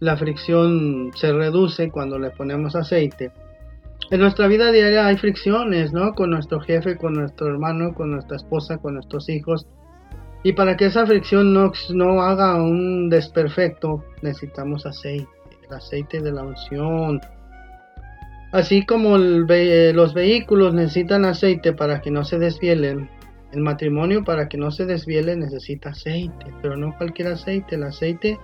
La 0.00 0.16
fricción 0.16 1.10
se 1.14 1.32
reduce 1.32 1.90
cuando 1.90 2.18
le 2.18 2.30
ponemos 2.30 2.76
aceite. 2.76 3.32
En 4.10 4.20
nuestra 4.20 4.46
vida 4.46 4.70
diaria 4.70 5.06
hay 5.06 5.16
fricciones, 5.16 5.92
¿no? 5.92 6.14
Con 6.14 6.30
nuestro 6.30 6.60
jefe, 6.60 6.96
con 6.96 7.14
nuestro 7.14 7.48
hermano, 7.48 7.94
con 7.94 8.12
nuestra 8.12 8.36
esposa, 8.36 8.78
con 8.78 8.94
nuestros 8.94 9.28
hijos. 9.28 9.66
Y 10.44 10.52
para 10.52 10.76
que 10.76 10.86
esa 10.86 11.04
fricción 11.04 11.52
no, 11.52 11.72
no 11.90 12.22
haga 12.22 12.62
un 12.62 13.10
desperfecto, 13.10 14.04
necesitamos 14.22 14.86
aceite 14.86 15.37
aceite 15.76 16.20
de 16.20 16.32
la 16.32 16.42
unción. 16.42 17.20
Así 18.52 18.86
como 18.86 19.18
los 19.18 20.14
vehículos 20.14 20.72
necesitan 20.72 21.24
aceite 21.24 21.72
para 21.72 22.00
que 22.00 22.10
no 22.10 22.24
se 22.24 22.38
desvielen, 22.38 23.10
el 23.52 23.60
matrimonio 23.60 24.24
para 24.24 24.48
que 24.48 24.56
no 24.58 24.70
se 24.70 24.86
desviele 24.86 25.36
necesita 25.36 25.90
aceite, 25.90 26.46
pero 26.62 26.76
no 26.76 26.96
cualquier 26.96 27.28
aceite, 27.28 27.76
el 27.76 27.84
aceite 27.84 28.38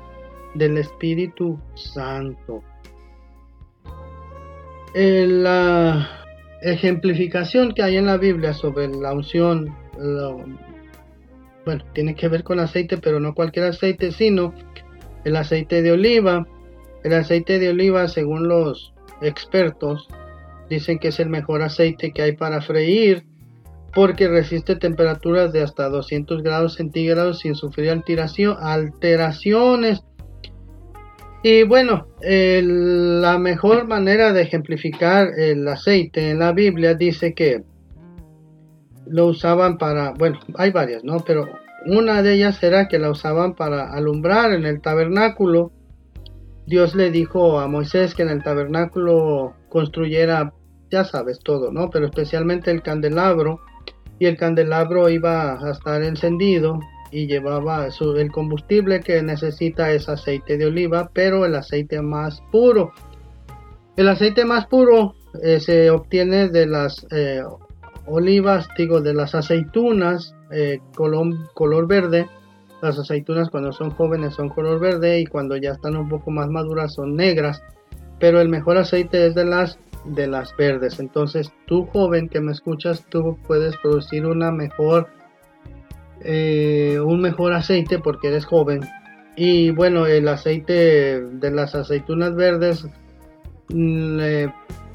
del 0.55 0.79
Espíritu 0.79 1.59
Santo. 1.75 2.63
La 4.95 6.09
ejemplificación 6.63 7.73
que 7.73 7.83
hay 7.83 7.97
en 7.97 8.07
la 8.07 8.17
Biblia 8.17 8.53
sobre 8.53 8.89
la 8.89 9.13
unción, 9.13 9.75
bueno, 11.65 11.85
tiene 11.95 12.15
que 12.15 12.29
ver 12.29 12.45
con 12.45 12.61
aceite, 12.61 12.99
pero 12.99 13.21
no 13.21 13.35
cualquier 13.35 13.67
aceite, 13.67 14.13
sino 14.13 14.55
el 15.25 15.37
aceite 15.37 15.83
de 15.83 15.93
oliva, 15.93 16.47
el 17.05 17.15
aceite 17.15 17.61
de 17.61 17.69
oliva, 17.69 18.09
según 18.09 18.49
los 18.49 18.93
expertos, 19.23 20.09
dicen 20.69 20.99
que 20.99 21.09
es 21.09 21.21
el 21.21 21.29
mejor 21.29 21.63
aceite 21.63 22.13
que 22.13 22.23
hay 22.23 22.33
para 22.33 22.61
freír 22.61 23.25
porque 23.95 24.27
resiste 24.27 24.75
temperaturas 24.75 25.53
de 25.53 25.63
hasta 25.63 25.89
200 25.89 26.43
grados 26.43 26.75
centígrados 26.75 27.41
sin 27.41 27.55
sufrir 27.55 27.91
alteraciones. 27.91 30.03
Y 31.43 31.63
bueno, 31.63 32.09
la 32.21 33.39
mejor 33.39 33.87
manera 33.87 34.33
de 34.33 34.43
ejemplificar 34.43 35.29
el 35.39 35.69
aceite 35.69 36.31
en 36.31 36.41
la 36.41 36.53
Biblia 36.53 36.95
dice 36.95 37.35
que 37.35 37.63
lo 39.07 39.27
usaban 39.27 39.77
para, 39.77 40.13
bueno, 40.13 40.41
hay 40.57 40.71
varias, 40.71 41.05
¿no? 41.05 41.21
Pero 41.21 41.47
una 41.87 42.23
de 42.23 42.33
ellas 42.33 42.63
era 42.63 42.89
que 42.89 42.99
la 42.99 43.11
usaban 43.11 43.55
para 43.55 43.93
alumbrar 43.93 44.55
en 44.55 44.65
el 44.65 44.81
tabernáculo 44.81 45.71
Dios 46.67 46.95
le 46.95 47.11
dijo 47.11 47.61
a 47.61 47.69
Moisés 47.69 48.15
que 48.15 48.23
en 48.23 48.31
el 48.31 48.43
tabernáculo 48.43 49.55
construyera, 49.69 50.53
ya 50.91 51.05
sabes 51.05 51.41
todo, 51.41 51.71
¿no? 51.71 51.91
Pero 51.91 52.07
especialmente 52.07 52.71
el 52.71 52.83
candelabro. 52.83 53.61
Y 54.19 54.27
el 54.27 54.37
candelabro 54.37 55.09
iba 55.09 55.59
a 55.61 55.73
estar 55.73 56.03
encendido 56.03 56.79
y 57.11 57.27
llevaba 57.27 57.87
el 57.87 58.33
combustible 58.33 59.01
que 59.01 59.23
necesita 59.23 59.91
es 59.91 60.09
aceite 60.09 60.57
de 60.57 60.67
oliva, 60.67 61.11
pero 61.13 61.45
el 61.45 61.55
aceite 61.55 62.01
más 62.01 62.41
puro. 62.51 62.93
El 63.97 64.09
aceite 64.09 64.45
más 64.45 64.67
puro 64.67 65.15
eh, 65.43 65.61
se 65.61 65.91
obtiene 65.91 66.49
de 66.49 66.67
las 66.67 67.07
eh, 67.11 67.43
olivas, 68.07 68.69
digo, 68.79 69.01
de 69.01 69.15
las 69.15 69.35
aceitunas 69.35 70.35
eh, 70.51 70.79
color 70.93 71.87
verde 71.87 72.27
las 72.83 72.99
aceitunas 72.99 73.51
cuando 73.51 73.73
son 73.73 73.91
jóvenes 73.91 74.35
son 74.35 74.49
color 74.49 74.79
verde 74.81 75.21
y 75.21 75.27
cuando 75.27 75.57
ya 75.57 75.73
están 75.73 75.97
un 75.97 76.09
poco 76.09 76.31
más 76.31 76.49
maduras 76.49 76.95
son 76.95 77.17
negras. 77.17 77.63
Pero 78.19 78.41
el 78.41 78.49
mejor 78.49 78.77
aceite 78.77 79.27
es 79.27 79.35
de 79.35 79.45
las 79.45 79.79
de 80.05 80.27
las 80.27 80.55
verdes. 80.57 81.01
Entonces, 81.01 81.53
tú 81.67 81.87
joven 81.87 82.29
que 82.29 82.41
me 82.41 82.53
escuchas, 82.53 83.07
tú 83.09 83.39
puedes 83.47 83.77
producir 83.79 84.27
una 84.27 84.51
mejor 84.51 85.09
eh, 86.21 86.99
un 87.05 87.21
mejor 87.21 87.53
aceite 87.53 87.99
porque 87.99 88.29
eres 88.29 88.47
joven. 88.47 88.81
Y 89.37 89.71
bueno, 89.71 90.07
el 90.07 90.29
aceite 90.29 91.21
de 91.21 91.51
las 91.51 91.75
aceitunas 91.75 92.35
verdes 92.35 92.87
mm, 93.69 94.21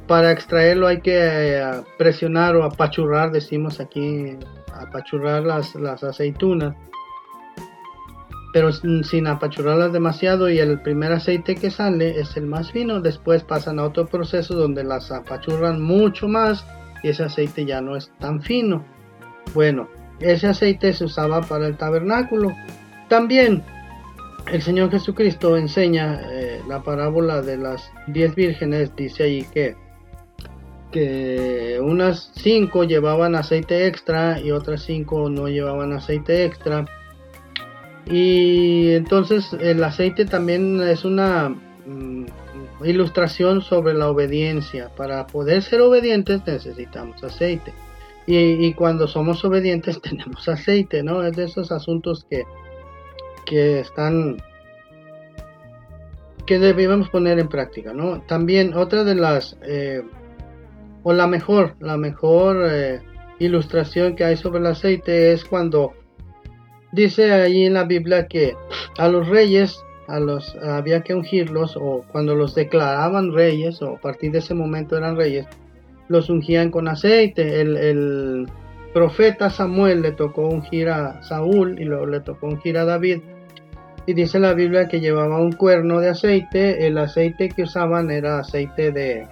para 0.07 0.31
extraerlo 0.31 0.87
hay 0.87 1.01
que 1.01 1.17
eh, 1.17 1.71
presionar 1.97 2.55
o 2.55 2.63
apachurrar, 2.63 3.31
decimos 3.31 3.79
aquí, 3.79 4.37
apachurrar 4.73 5.43
las, 5.43 5.75
las 5.75 6.03
aceitunas 6.03 6.75
pero 8.51 8.71
sin 8.71 9.27
apachurarlas 9.27 9.93
demasiado 9.93 10.49
y 10.49 10.59
el 10.59 10.81
primer 10.81 11.11
aceite 11.11 11.55
que 11.55 11.69
sale 11.69 12.19
es 12.19 12.35
el 12.35 12.47
más 12.47 12.71
fino. 12.71 12.99
Después 13.01 13.43
pasan 13.43 13.79
a 13.79 13.83
otro 13.83 14.07
proceso 14.07 14.55
donde 14.55 14.83
las 14.83 15.11
apachurran 15.11 15.81
mucho 15.81 16.27
más 16.27 16.65
y 17.03 17.09
ese 17.09 17.23
aceite 17.23 17.65
ya 17.65 17.81
no 17.81 17.95
es 17.95 18.11
tan 18.19 18.41
fino. 18.41 18.83
Bueno, 19.53 19.87
ese 20.19 20.47
aceite 20.47 20.93
se 20.93 21.05
usaba 21.05 21.41
para 21.41 21.67
el 21.67 21.77
tabernáculo. 21.77 22.51
También 23.07 23.63
el 24.51 24.61
Señor 24.61 24.89
Jesucristo 24.89 25.55
enseña 25.55 26.21
eh, 26.31 26.61
la 26.67 26.81
parábola 26.81 27.41
de 27.41 27.57
las 27.57 27.91
diez 28.07 28.33
vírgenes, 28.33 28.95
dice 28.95 29.23
allí 29.23 29.45
que, 29.53 29.75
que 30.91 31.79
unas 31.81 32.31
cinco 32.33 32.83
llevaban 32.83 33.35
aceite 33.35 33.85
extra 33.85 34.39
y 34.39 34.51
otras 34.51 34.81
cinco 34.81 35.29
no 35.29 35.47
llevaban 35.47 35.93
aceite 35.93 36.45
extra. 36.45 36.85
Y 38.09 38.91
entonces 38.93 39.53
el 39.53 39.83
aceite 39.83 40.25
también 40.25 40.81
es 40.81 41.05
una 41.05 41.49
mm, 41.49 42.25
ilustración 42.83 43.61
sobre 43.61 43.93
la 43.93 44.09
obediencia. 44.09 44.89
Para 44.95 45.27
poder 45.27 45.61
ser 45.61 45.81
obedientes 45.81 46.41
necesitamos 46.45 47.23
aceite. 47.23 47.71
Y, 48.25 48.73
cuando 48.73 49.07
somos 49.07 49.43
obedientes 49.43 49.99
tenemos 50.03 50.47
aceite, 50.47 51.01
¿no? 51.03 51.23
Es 51.23 51.35
de 51.35 51.45
esos 51.45 51.71
asuntos 51.71 52.25
que, 52.29 52.43
que 53.45 53.79
están 53.79 54.37
que 56.45 56.57
debemos 56.59 57.09
poner 57.09 57.37
en 57.37 57.47
práctica, 57.47 57.93
¿no? 57.93 58.21
También 58.21 58.73
otra 58.73 59.03
de 59.03 59.13
las 59.15 59.57
eh, 59.63 60.01
o 61.03 61.13
la 61.13 61.27
mejor, 61.27 61.75
la 61.79 61.97
mejor 61.97 62.67
eh, 62.69 63.01
ilustración 63.39 64.15
que 64.15 64.23
hay 64.23 64.37
sobre 64.37 64.59
el 64.59 64.65
aceite 64.65 65.31
es 65.31 65.45
cuando 65.45 65.93
dice 66.91 67.31
ahí 67.31 67.65
en 67.65 67.73
la 67.73 67.83
Biblia 67.83 68.27
que 68.27 68.55
a 68.97 69.07
los 69.07 69.27
reyes 69.27 69.83
a 70.07 70.19
los 70.19 70.55
había 70.55 71.01
que 71.01 71.13
ungirlos 71.13 71.77
o 71.77 72.03
cuando 72.11 72.33
los 72.33 72.55
declaraban 72.55 73.31
reyes 73.31 73.81
o 73.81 73.95
a 73.95 73.97
partir 73.99 74.31
de 74.31 74.39
ese 74.39 74.55
momento 74.55 74.97
eran 74.97 75.15
reyes 75.15 75.45
los 76.07 76.29
ungían 76.29 76.71
con 76.71 76.87
aceite 76.87 77.61
el, 77.61 78.47
profeta 78.93 79.51
Samuel 79.51 80.01
le 80.01 80.13
tocó 80.13 80.47
ungir 80.47 80.89
a 80.89 81.21
Saúl 81.21 81.79
y 81.79 81.85
luego 81.85 82.07
le 82.07 82.21
tocó 82.21 82.47
ungir 82.47 82.75
a 82.79 82.85
David 82.85 83.19
y 84.09 84.13
dice 84.13 84.39
la 84.39 84.55
Biblia 84.55 84.87
que 84.87 84.99
llevaba 84.99 85.39
un 85.39 85.51
cuerno 85.51 85.99
de 85.99 86.09
aceite. 86.09 86.87
El 86.87 86.97
aceite 86.97 87.49
que 87.49 87.61
usaban 87.61 88.09
era 88.09 88.39
aceite 88.39 88.91
de, 88.91 89.27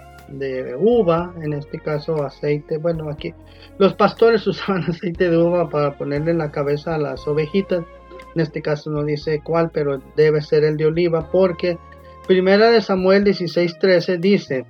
uva, 0.78 1.34
en 1.42 1.52
este 1.52 1.78
caso 1.78 2.22
aceite, 2.24 2.78
bueno, 2.78 3.08
aquí 3.08 3.34
los 3.78 3.94
pastores 3.94 4.46
usaban 4.46 4.84
aceite 4.84 5.30
de 5.30 5.36
uva 5.36 5.68
para 5.68 5.96
ponerle 5.96 6.32
en 6.32 6.38
la 6.38 6.50
cabeza 6.50 6.94
a 6.94 6.98
las 6.98 7.26
ovejitas. 7.26 7.84
En 8.34 8.42
este 8.42 8.62
caso 8.62 8.90
no 8.90 9.04
dice 9.04 9.40
cuál, 9.42 9.70
pero 9.70 10.00
debe 10.16 10.42
ser 10.42 10.64
el 10.64 10.76
de 10.76 10.86
oliva, 10.86 11.30
porque 11.30 11.78
primera 12.26 12.70
de 12.70 12.80
Samuel 12.80 13.24
16:13 13.24 14.18
dice, 14.18 14.66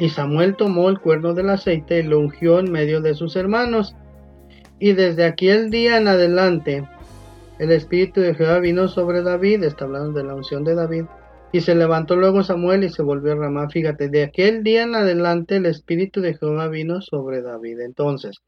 y 0.00 0.08
Samuel 0.08 0.56
tomó 0.56 0.88
el 0.88 0.98
cuerno 1.00 1.34
del 1.34 1.50
aceite 1.50 2.00
y 2.00 2.02
lo 2.02 2.18
ungió 2.18 2.58
en 2.58 2.72
medio 2.72 3.00
de 3.00 3.14
sus 3.14 3.36
hermanos. 3.36 3.94
Y 4.78 4.94
desde 4.94 5.24
aquel 5.24 5.70
día 5.70 5.98
en 5.98 6.08
adelante 6.08 6.88
el 7.58 7.70
Espíritu 7.70 8.20
de 8.20 8.34
Jehová 8.34 8.58
vino 8.58 8.88
sobre 8.88 9.22
David, 9.22 9.62
está 9.64 9.84
hablando 9.84 10.18
de 10.18 10.24
la 10.24 10.34
unción 10.34 10.64
de 10.64 10.74
David, 10.74 11.04
y 11.52 11.60
se 11.60 11.74
levantó 11.74 12.16
luego 12.16 12.42
Samuel 12.42 12.84
y 12.84 12.88
se 12.88 13.02
volvió 13.02 13.32
a 13.32 13.36
Ramá. 13.36 13.68
Fíjate, 13.68 14.08
de 14.08 14.24
aquel 14.24 14.62
día 14.62 14.82
en 14.82 14.94
adelante 14.94 15.56
el 15.56 15.66
Espíritu 15.66 16.22
de 16.22 16.34
Jehová 16.34 16.68
vino 16.68 17.02
sobre 17.02 17.42
David. 17.42 17.80
Entonces, 17.80 18.38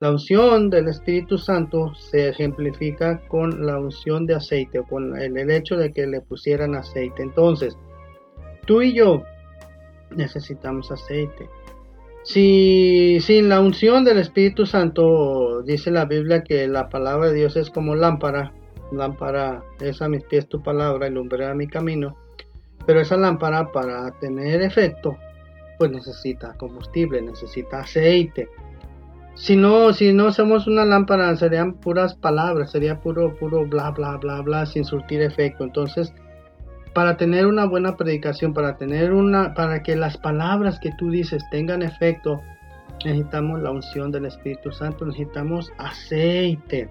la 0.00 0.10
unción 0.10 0.68
del 0.68 0.88
Espíritu 0.88 1.38
Santo 1.38 1.94
se 1.94 2.30
ejemplifica 2.30 3.20
con 3.28 3.64
la 3.64 3.78
unción 3.78 4.26
de 4.26 4.34
aceite, 4.34 4.82
con 4.82 5.16
el, 5.16 5.48
hecho 5.48 5.76
de 5.76 5.92
que 5.92 6.08
le 6.08 6.20
pusieran 6.20 6.74
aceite. 6.74 7.22
Entonces, 7.22 7.78
tú 8.66 8.82
y 8.82 8.94
yo 8.94 9.22
necesitamos 10.10 10.90
aceite. 10.90 11.48
Si 12.24 13.20
sin 13.20 13.48
la 13.48 13.60
unción 13.60 14.04
del 14.04 14.18
Espíritu 14.18 14.66
Santo, 14.66 15.62
dice 15.62 15.92
la 15.92 16.06
Biblia 16.06 16.42
que 16.42 16.66
la 16.66 16.88
palabra 16.88 17.28
de 17.28 17.34
Dios 17.34 17.54
es 17.54 17.70
como 17.70 17.94
lámpara, 17.94 18.52
lámpara 18.90 19.62
es 19.80 20.02
a 20.02 20.08
mis 20.08 20.24
pies 20.24 20.48
tu 20.48 20.60
palabra 20.64 21.06
y 21.06 21.12
lumbrera 21.12 21.54
mi 21.54 21.68
camino, 21.68 22.16
pero 22.86 23.00
esa 23.00 23.16
lámpara 23.16 23.70
para 23.72 24.10
tener 24.12 24.62
efecto, 24.62 25.16
pues 25.78 25.90
necesita 25.90 26.54
combustible, 26.54 27.22
necesita 27.22 27.80
aceite. 27.80 28.48
Si 29.34 29.56
no, 29.56 29.92
si 29.92 30.12
no 30.12 30.30
somos 30.32 30.66
una 30.66 30.84
lámpara, 30.84 31.34
serían 31.36 31.74
puras 31.74 32.14
palabras, 32.14 32.70
sería 32.70 33.00
puro, 33.00 33.34
puro 33.36 33.66
bla, 33.66 33.90
bla, 33.90 34.16
bla, 34.18 34.42
bla, 34.42 34.66
sin 34.66 34.84
surtir 34.84 35.22
efecto. 35.22 35.64
Entonces, 35.64 36.12
para 36.92 37.16
tener 37.16 37.46
una 37.46 37.64
buena 37.64 37.96
predicación, 37.96 38.52
para 38.52 38.76
tener 38.76 39.12
una, 39.12 39.54
para 39.54 39.82
que 39.82 39.96
las 39.96 40.18
palabras 40.18 40.78
que 40.78 40.90
tú 40.98 41.10
dices 41.10 41.42
tengan 41.50 41.82
efecto, 41.82 42.40
necesitamos 43.04 43.62
la 43.62 43.70
unción 43.70 44.12
del 44.12 44.26
Espíritu 44.26 44.70
Santo, 44.70 45.06
necesitamos 45.06 45.72
aceite. 45.78 46.90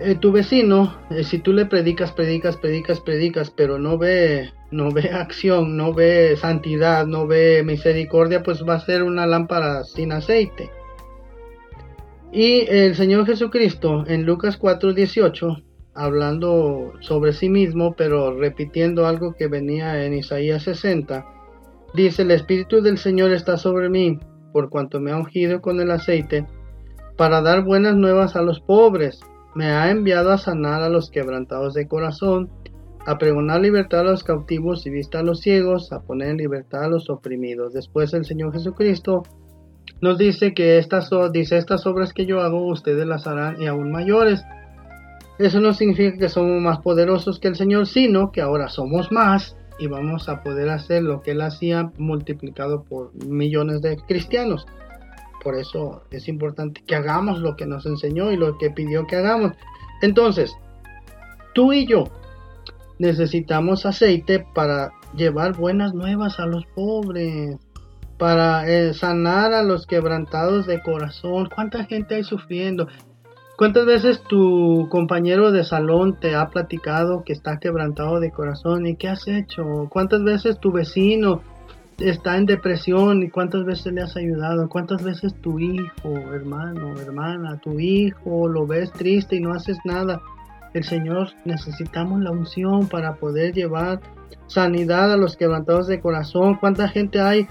Eh, 0.00 0.16
tu 0.16 0.32
vecino, 0.32 0.96
eh, 1.10 1.22
si 1.22 1.38
tú 1.38 1.52
le 1.52 1.66
predicas, 1.66 2.10
predicas, 2.10 2.56
predicas, 2.56 3.00
predicas, 3.00 3.50
pero 3.50 3.78
no 3.78 3.96
ve, 3.96 4.52
no 4.70 4.90
ve 4.90 5.10
acción, 5.12 5.76
no 5.76 5.92
ve 5.92 6.36
santidad, 6.36 7.06
no 7.06 7.26
ve 7.26 7.62
misericordia, 7.64 8.42
pues 8.42 8.64
va 8.68 8.74
a 8.74 8.80
ser 8.80 9.02
una 9.02 9.26
lámpara 9.26 9.84
sin 9.84 10.12
aceite. 10.12 10.70
Y 12.32 12.66
el 12.68 12.96
Señor 12.96 13.26
Jesucristo 13.26 14.04
en 14.08 14.26
Lucas 14.26 14.58
4:18 14.58 15.62
hablando 15.94 16.94
sobre 17.00 17.32
sí 17.32 17.48
mismo, 17.48 17.94
pero 17.94 18.36
repitiendo 18.36 19.06
algo 19.06 19.34
que 19.34 19.46
venía 19.46 20.04
en 20.04 20.14
Isaías 20.14 20.64
60. 20.64 21.24
Dice, 21.94 22.22
el 22.22 22.32
Espíritu 22.32 22.82
del 22.82 22.98
Señor 22.98 23.30
está 23.30 23.56
sobre 23.56 23.88
mí, 23.88 24.18
por 24.52 24.68
cuanto 24.68 25.00
me 25.00 25.12
ha 25.12 25.16
ungido 25.16 25.60
con 25.60 25.80
el 25.80 25.92
aceite, 25.92 26.46
para 27.16 27.40
dar 27.40 27.62
buenas 27.62 27.94
nuevas 27.94 28.34
a 28.34 28.42
los 28.42 28.60
pobres. 28.60 29.20
Me 29.54 29.66
ha 29.66 29.90
enviado 29.90 30.32
a 30.32 30.38
sanar 30.38 30.82
a 30.82 30.88
los 30.88 31.10
quebrantados 31.10 31.74
de 31.74 31.86
corazón, 31.86 32.50
a 33.06 33.18
pregonar 33.18 33.60
libertad 33.60 34.00
a 34.00 34.04
los 34.04 34.24
cautivos 34.24 34.86
y 34.86 34.90
vista 34.90 35.20
a 35.20 35.22
los 35.22 35.40
ciegos, 35.40 35.92
a 35.92 36.00
poner 36.00 36.30
en 36.30 36.38
libertad 36.38 36.84
a 36.84 36.88
los 36.88 37.10
oprimidos. 37.10 37.72
Después 37.72 38.14
el 38.14 38.24
Señor 38.24 38.52
Jesucristo 38.52 39.22
nos 40.00 40.18
dice 40.18 40.54
que 40.54 40.78
estas, 40.78 41.10
dice, 41.32 41.56
estas 41.56 41.86
obras 41.86 42.12
que 42.12 42.26
yo 42.26 42.40
hago, 42.40 42.66
ustedes 42.66 43.06
las 43.06 43.26
harán 43.26 43.60
y 43.60 43.66
aún 43.66 43.92
mayores 43.92 44.44
eso 45.38 45.58
no 45.60 45.72
significa 45.72 46.16
que 46.16 46.28
somos 46.28 46.62
más 46.62 46.78
poderosos 46.78 47.40
que 47.40 47.48
el 47.48 47.56
Señor, 47.56 47.86
sino 47.86 48.30
que 48.30 48.40
ahora 48.40 48.68
somos 48.68 49.10
más 49.10 49.56
y 49.80 49.88
vamos 49.88 50.28
a 50.28 50.42
poder 50.44 50.68
hacer 50.68 51.02
lo 51.02 51.22
que 51.22 51.32
Él 51.32 51.40
hacía 51.40 51.90
multiplicado 51.98 52.84
por 52.84 53.12
millones 53.24 53.82
de 53.82 53.96
cristianos. 53.96 54.66
Por 55.44 55.56
eso 55.56 56.02
es 56.10 56.26
importante 56.26 56.82
que 56.86 56.96
hagamos 56.96 57.38
lo 57.38 57.54
que 57.54 57.66
nos 57.66 57.86
enseñó 57.86 58.32
y 58.32 58.36
lo 58.36 58.58
que 58.58 58.70
pidió 58.70 59.06
que 59.06 59.16
hagamos. 59.16 59.52
Entonces, 60.02 60.56
tú 61.54 61.72
y 61.72 61.86
yo 61.86 62.04
necesitamos 62.98 63.86
aceite 63.86 64.44
para 64.54 64.92
llevar 65.14 65.56
buenas 65.56 65.94
nuevas 65.94 66.40
a 66.40 66.46
los 66.46 66.64
pobres, 66.66 67.58
para 68.18 68.68
eh, 68.68 68.94
sanar 68.94 69.52
a 69.52 69.62
los 69.62 69.86
quebrantados 69.86 70.66
de 70.66 70.82
corazón. 70.82 71.50
¿Cuánta 71.54 71.84
gente 71.84 72.14
hay 72.14 72.24
sufriendo? 72.24 72.88
¿Cuántas 73.56 73.86
veces 73.86 74.22
tu 74.22 74.88
compañero 74.90 75.52
de 75.52 75.62
salón 75.62 76.18
te 76.18 76.34
ha 76.34 76.48
platicado 76.48 77.22
que 77.22 77.32
está 77.32 77.60
quebrantado 77.60 78.18
de 78.18 78.32
corazón 78.32 78.86
y 78.86 78.96
qué 78.96 79.08
has 79.08 79.28
hecho? 79.28 79.88
¿Cuántas 79.90 80.24
veces 80.24 80.58
tu 80.58 80.72
vecino 80.72 81.42
está 81.98 82.36
en 82.36 82.46
depresión 82.46 83.22
y 83.22 83.30
cuántas 83.30 83.64
veces 83.64 83.92
le 83.92 84.02
has 84.02 84.16
ayudado? 84.16 84.68
¿Cuántas 84.68 85.02
veces 85.02 85.34
tu 85.40 85.58
hijo, 85.58 86.16
hermano, 86.32 86.98
hermana, 86.98 87.58
tu 87.58 87.78
hijo 87.78 88.48
lo 88.48 88.66
ves 88.66 88.92
triste 88.92 89.36
y 89.36 89.40
no 89.40 89.52
haces 89.52 89.78
nada? 89.84 90.20
El 90.72 90.84
Señor 90.84 91.28
necesitamos 91.44 92.20
la 92.20 92.32
unción 92.32 92.88
para 92.88 93.14
poder 93.14 93.54
llevar 93.54 94.00
sanidad 94.46 95.12
a 95.12 95.16
los 95.16 95.36
quebrantados 95.36 95.86
de 95.86 96.00
corazón. 96.00 96.56
¿Cuánta 96.56 96.88
gente 96.88 97.20
hay 97.20 97.46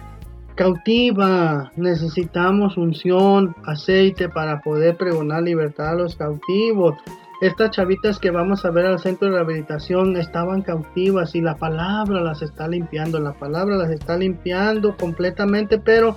cautiva. 0.56 1.72
Necesitamos 1.76 2.78
unción, 2.78 3.56
aceite 3.66 4.30
para 4.30 4.62
poder 4.62 4.98
pregonar 4.98 5.44
libertad 5.44 5.90
a 5.90 5.96
los 5.96 6.16
cautivos. 6.16 6.96
Estas 7.42 7.72
chavitas 7.72 8.20
que 8.20 8.32
vamos 8.32 8.64
a 8.64 8.72
ver 8.72 8.86
al 8.86 9.00
centro 9.00 9.28
de 9.28 9.34
rehabilitación 9.34 10.16
estaban 10.18 10.62
cautivas 10.62 11.36
y 11.36 11.42
la 11.42 11.56
palabra 11.56 12.22
las 12.22 12.42
está 12.42 12.68
limpiando, 12.68 13.20
la 13.20 13.34
palabra 13.34 13.76
las 13.76 13.90
está 13.90 14.18
limpiando 14.18 14.96
completamente, 14.96 15.78
pero 15.78 16.16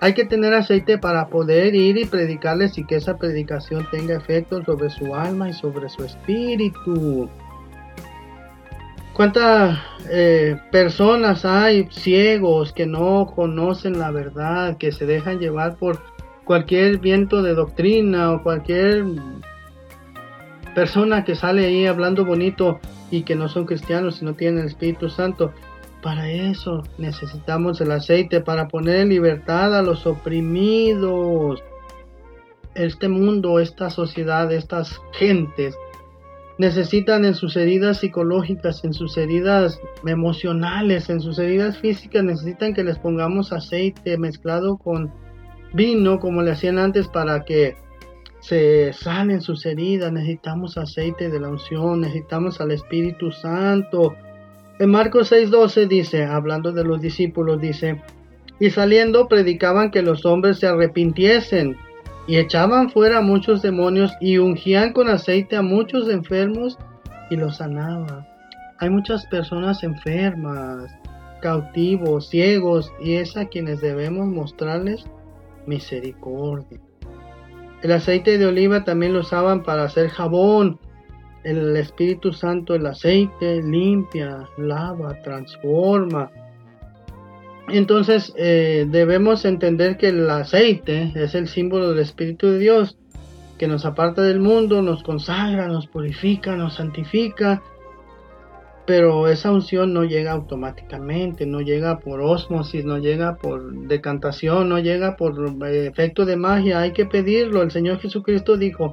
hay 0.00 0.14
que 0.14 0.24
tener 0.24 0.54
aceite 0.54 0.98
para 0.98 1.28
poder 1.28 1.74
ir 1.74 1.98
y 1.98 2.06
predicarles 2.06 2.78
y 2.78 2.84
que 2.84 2.96
esa 2.96 3.18
predicación 3.18 3.86
tenga 3.90 4.16
efecto 4.16 4.64
sobre 4.64 4.88
su 4.90 5.14
alma 5.14 5.50
y 5.50 5.52
sobre 5.52 5.88
su 5.90 6.04
espíritu. 6.04 7.28
¿Cuántas 9.12 9.78
eh, 10.08 10.56
personas 10.72 11.44
hay 11.44 11.86
ciegos 11.90 12.72
que 12.72 12.86
no 12.86 13.26
conocen 13.26 13.98
la 13.98 14.10
verdad, 14.10 14.78
que 14.78 14.90
se 14.92 15.04
dejan 15.04 15.38
llevar 15.38 15.76
por 15.76 16.00
cualquier 16.44 16.98
viento 16.98 17.42
de 17.42 17.54
doctrina 17.54 18.32
o 18.32 18.42
cualquier 18.42 19.04
persona 20.80 21.24
que 21.24 21.34
sale 21.34 21.66
ahí 21.66 21.84
hablando 21.84 22.24
bonito 22.24 22.80
y 23.10 23.24
que 23.24 23.34
no 23.34 23.50
son 23.50 23.66
cristianos 23.66 24.22
y 24.22 24.24
no 24.24 24.32
tienen 24.32 24.60
el 24.60 24.68
Espíritu 24.68 25.10
Santo. 25.10 25.52
Para 26.02 26.30
eso 26.30 26.84
necesitamos 26.96 27.82
el 27.82 27.92
aceite, 27.92 28.40
para 28.40 28.66
poner 28.66 29.00
en 29.00 29.10
libertad 29.10 29.76
a 29.76 29.82
los 29.82 30.06
oprimidos. 30.06 31.62
Este 32.74 33.08
mundo, 33.08 33.60
esta 33.60 33.90
sociedad, 33.90 34.50
estas 34.50 34.98
gentes 35.12 35.76
necesitan 36.56 37.26
en 37.26 37.34
sus 37.34 37.58
heridas 37.58 37.98
psicológicas, 37.98 38.82
en 38.82 38.94
sus 38.94 39.18
heridas 39.18 39.78
emocionales, 40.06 41.10
en 41.10 41.20
sus 41.20 41.38
heridas 41.38 41.76
físicas, 41.76 42.24
necesitan 42.24 42.72
que 42.72 42.84
les 42.84 42.98
pongamos 42.98 43.52
aceite 43.52 44.16
mezclado 44.16 44.78
con 44.78 45.12
vino 45.74 46.18
como 46.20 46.40
le 46.40 46.52
hacían 46.52 46.78
antes 46.78 47.06
para 47.06 47.44
que 47.44 47.76
se 48.40 48.92
salen 48.92 49.40
sus 49.40 49.64
heridas, 49.66 50.12
necesitamos 50.12 50.78
aceite 50.78 51.28
de 51.28 51.40
la 51.40 51.48
unción, 51.48 52.00
necesitamos 52.00 52.60
al 52.60 52.72
Espíritu 52.72 53.30
Santo. 53.30 54.14
En 54.78 54.90
Marcos 54.90 55.30
6:12 55.30 55.86
dice, 55.86 56.24
hablando 56.24 56.72
de 56.72 56.84
los 56.84 57.00
discípulos, 57.00 57.60
dice, 57.60 58.00
y 58.58 58.70
saliendo 58.70 59.28
predicaban 59.28 59.90
que 59.90 60.02
los 60.02 60.24
hombres 60.24 60.58
se 60.58 60.66
arrepintiesen 60.66 61.76
y 62.26 62.36
echaban 62.36 62.90
fuera 62.90 63.20
muchos 63.20 63.62
demonios 63.62 64.12
y 64.20 64.38
ungían 64.38 64.92
con 64.92 65.08
aceite 65.08 65.56
a 65.56 65.62
muchos 65.62 66.08
enfermos 66.08 66.78
y 67.30 67.36
los 67.36 67.58
sanaba. 67.58 68.26
Hay 68.78 68.88
muchas 68.88 69.26
personas 69.26 69.82
enfermas, 69.82 70.90
cautivos, 71.42 72.28
ciegos 72.28 72.92
y 73.02 73.14
es 73.14 73.36
a 73.36 73.46
quienes 73.46 73.80
debemos 73.80 74.28
mostrarles 74.28 75.04
misericordia. 75.66 76.80
El 77.82 77.92
aceite 77.92 78.36
de 78.36 78.46
oliva 78.46 78.84
también 78.84 79.14
lo 79.14 79.20
usaban 79.20 79.62
para 79.62 79.84
hacer 79.84 80.08
jabón. 80.10 80.78
El 81.44 81.76
Espíritu 81.76 82.32
Santo, 82.32 82.74
el 82.74 82.86
aceite 82.86 83.62
limpia, 83.62 84.46
lava, 84.58 85.20
transforma. 85.22 86.30
Entonces 87.68 88.32
eh, 88.36 88.86
debemos 88.90 89.44
entender 89.44 89.96
que 89.96 90.08
el 90.08 90.28
aceite 90.28 91.12
es 91.14 91.34
el 91.34 91.48
símbolo 91.48 91.90
del 91.90 92.00
Espíritu 92.00 92.48
de 92.48 92.58
Dios, 92.58 92.98
que 93.58 93.68
nos 93.68 93.86
aparta 93.86 94.22
del 94.22 94.40
mundo, 94.40 94.82
nos 94.82 95.02
consagra, 95.02 95.68
nos 95.68 95.86
purifica, 95.86 96.56
nos 96.56 96.74
santifica 96.74 97.62
pero 98.90 99.28
esa 99.28 99.52
unción 99.52 99.94
no 99.94 100.02
llega 100.02 100.32
automáticamente, 100.32 101.46
no 101.46 101.60
llega 101.60 102.00
por 102.00 102.20
osmosis, 102.20 102.84
no 102.84 102.98
llega 102.98 103.36
por 103.36 103.72
decantación, 103.86 104.68
no 104.68 104.80
llega 104.80 105.16
por 105.16 105.38
eh, 105.64 105.86
efecto 105.86 106.24
de 106.24 106.34
magia, 106.34 106.80
hay 106.80 106.92
que 106.92 107.06
pedirlo. 107.06 107.62
El 107.62 107.70
Señor 107.70 108.00
Jesucristo 108.00 108.56
dijo, 108.56 108.92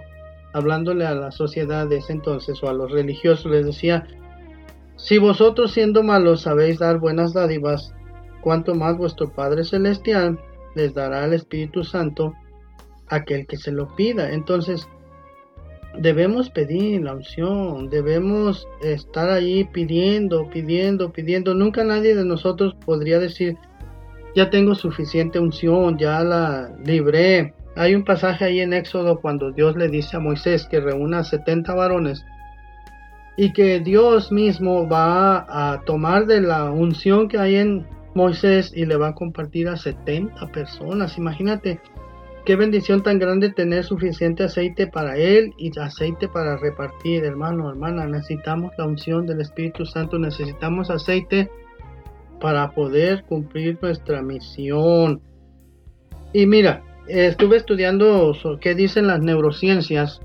hablándole 0.53 1.07
a 1.07 1.15
la 1.15 1.31
sociedad 1.31 1.87
de 1.87 1.97
ese 1.97 2.13
entonces 2.13 2.61
o 2.61 2.69
a 2.69 2.73
los 2.73 2.91
religiosos, 2.91 3.51
les 3.51 3.65
decía, 3.65 4.05
si 4.97 5.17
vosotros 5.17 5.71
siendo 5.71 6.03
malos 6.03 6.41
sabéis 6.41 6.77
dar 6.77 6.99
buenas 6.99 7.33
dádivas, 7.33 7.91
cuanto 8.41 8.75
más 8.75 8.95
vuestro 8.97 9.33
Padre 9.33 9.63
Celestial 9.63 10.39
les 10.75 10.93
dará 10.93 11.25
el 11.25 11.33
Espíritu 11.33 11.83
Santo 11.83 12.35
aquel 13.07 13.47
que 13.47 13.57
se 13.57 13.71
lo 13.71 13.95
pida. 13.95 14.31
Entonces, 14.31 14.87
debemos 15.99 16.49
pedir 16.49 17.01
la 17.01 17.13
unción, 17.13 17.89
debemos 17.89 18.67
estar 18.81 19.29
ahí 19.29 19.63
pidiendo, 19.65 20.49
pidiendo, 20.49 21.11
pidiendo. 21.11 21.53
Nunca 21.53 21.83
nadie 21.83 22.15
de 22.15 22.25
nosotros 22.25 22.75
podría 22.85 23.19
decir, 23.19 23.57
ya 24.35 24.49
tengo 24.49 24.75
suficiente 24.75 25.39
unción, 25.39 25.97
ya 25.97 26.23
la 26.23 26.71
libré. 26.83 27.53
Hay 27.75 27.95
un 27.95 28.03
pasaje 28.03 28.45
ahí 28.45 28.59
en 28.59 28.73
Éxodo 28.73 29.19
cuando 29.19 29.51
Dios 29.51 29.75
le 29.75 29.87
dice 29.87 30.17
a 30.17 30.19
Moisés 30.19 30.67
que 30.69 30.79
reúna 30.79 31.23
70 31.23 31.73
varones 31.73 32.25
y 33.35 33.53
que 33.53 33.79
Dios 33.79 34.31
mismo 34.31 34.87
va 34.87 35.45
a 35.47 35.81
tomar 35.81 36.25
de 36.25 36.41
la 36.41 36.71
unción 36.71 37.27
que 37.27 37.37
hay 37.37 37.55
en 37.55 37.87
Moisés 38.15 38.71
y 38.75 38.85
le 38.85 38.97
va 38.97 39.09
a 39.09 39.15
compartir 39.15 39.67
a 39.67 39.77
70 39.77 40.47
personas. 40.47 41.17
Imagínate, 41.19 41.79
Qué 42.47 42.55
bendición 42.55 43.03
tan 43.03 43.19
grande 43.19 43.49
tener 43.49 43.83
suficiente 43.83 44.45
aceite 44.45 44.87
para 44.87 45.17
Él 45.17 45.53
y 45.57 45.77
aceite 45.77 46.29
para 46.29 46.55
repartir, 46.55 47.25
hermano, 47.25 47.69
hermana. 47.69 48.07
Necesitamos 48.07 48.71
la 48.77 48.85
unción 48.85 49.25
del 49.25 49.41
Espíritu 49.41 49.85
Santo, 49.85 50.17
necesitamos 50.17 50.89
aceite 50.89 51.51
para 52.39 52.71
poder 52.71 53.25
cumplir 53.25 53.77
nuestra 53.81 54.21
misión. 54.21 55.19
Y 56.31 56.45
mira, 56.45 56.83
estuve 57.09 57.57
estudiando 57.57 58.31
qué 58.61 58.75
dicen 58.75 59.07
las 59.07 59.19
neurociencias 59.19 60.21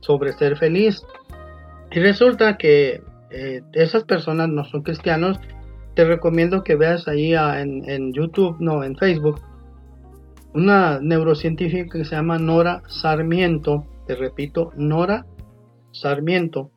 sobre 0.00 0.32
ser 0.32 0.56
feliz. 0.56 1.06
Y 1.92 2.00
resulta 2.00 2.56
que 2.56 3.00
eh, 3.30 3.62
esas 3.74 4.02
personas 4.02 4.48
no 4.48 4.64
son 4.64 4.82
cristianos. 4.82 5.38
Te 5.94 6.04
recomiendo 6.04 6.64
que 6.64 6.74
veas 6.74 7.06
ahí 7.06 7.32
en, 7.32 7.88
en 7.88 8.12
YouTube, 8.12 8.56
no, 8.58 8.82
en 8.82 8.96
Facebook 8.96 9.40
una 10.54 11.00
neurocientífica 11.00 11.98
que 11.98 12.04
se 12.04 12.14
llama 12.14 12.38
Nora 12.38 12.82
Sarmiento, 12.88 13.84
te 14.06 14.14
repito, 14.14 14.72
Nora 14.76 15.26
Sarmiento. 15.92 16.70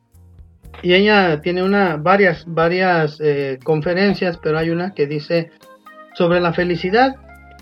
Y 0.82 0.94
ella 0.94 1.40
tiene 1.40 1.62
una, 1.62 1.96
varias, 1.96 2.44
varias 2.46 3.20
eh, 3.20 3.58
conferencias, 3.64 4.38
pero 4.38 4.58
hay 4.58 4.70
una 4.70 4.94
que 4.94 5.06
dice 5.06 5.50
sobre 6.14 6.40
la 6.40 6.52
felicidad. 6.52 7.16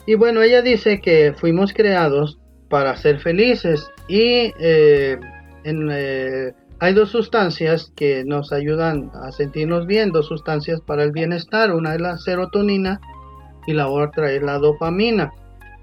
Y 0.07 0.15
bueno, 0.15 0.43
ella 0.43 0.63
dice 0.63 1.01
que 1.01 1.35
fuimos 1.35 1.73
creados 1.73 2.39
para 2.69 2.97
ser 2.97 3.21
felices 3.21 3.89
y 4.09 4.53
eh, 4.59 5.19
eh, 5.65 6.53
hay 6.79 6.95
dos 6.95 7.11
sustancias 7.11 7.93
que 7.97 8.25
nos 8.25 8.53
ayudan 8.53 9.11
a 9.15 9.33
sentirnos 9.33 9.87
bien, 9.87 10.11
dos 10.13 10.27
sustancias 10.27 10.81
para 10.81 11.03
el 11.03 11.13
bienestar. 11.13 11.73
Una 11.73 11.95
es 11.95 12.01
la 12.01 12.19
serotonina 12.19 13.01
y 13.67 13.73
la 13.73 13.89
otra 13.89 14.31
es 14.33 14.43
la 14.43 14.59
dopamina. 14.59 15.33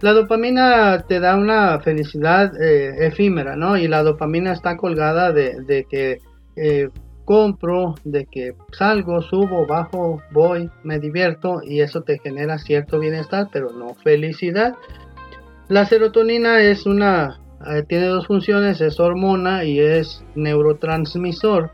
La 0.04 0.12
dopamina 0.12 1.06
te 1.08 1.22
da 1.22 1.38
una 1.38 1.80
felicidad 1.80 2.62
eh, 2.62 3.08
efímera, 3.08 3.56
¿no? 3.56 3.78
Y 3.78 3.88
la 3.88 4.04
dopamina 4.04 4.52
está 4.52 4.76
colgada 4.76 5.32
de, 5.32 5.88
que 5.90 6.20
eh, 6.58 6.90
compro, 7.24 7.96
de 8.04 8.26
que 8.26 8.54
salgo, 8.74 9.22
subo, 9.22 9.66
bajo, 9.66 10.22
voy, 10.32 10.70
me 10.84 11.00
divierto 11.00 11.62
y 11.64 11.80
eso 11.80 12.02
te 12.02 12.20
genera 12.20 12.58
cierto 12.58 13.00
bienestar, 13.00 13.48
pero 13.54 13.72
no 13.72 13.94
felicidad. 13.94 14.76
La 15.70 15.86
serotonina 15.86 16.60
es 16.60 16.86
una, 16.86 17.40
eh, 17.66 17.84
tiene 17.88 18.08
dos 18.08 18.28
funciones, 18.28 18.82
es 18.82 19.00
hormona 19.00 19.64
y 19.64 19.80
es 19.80 20.22
neurotransmisor. 20.36 21.72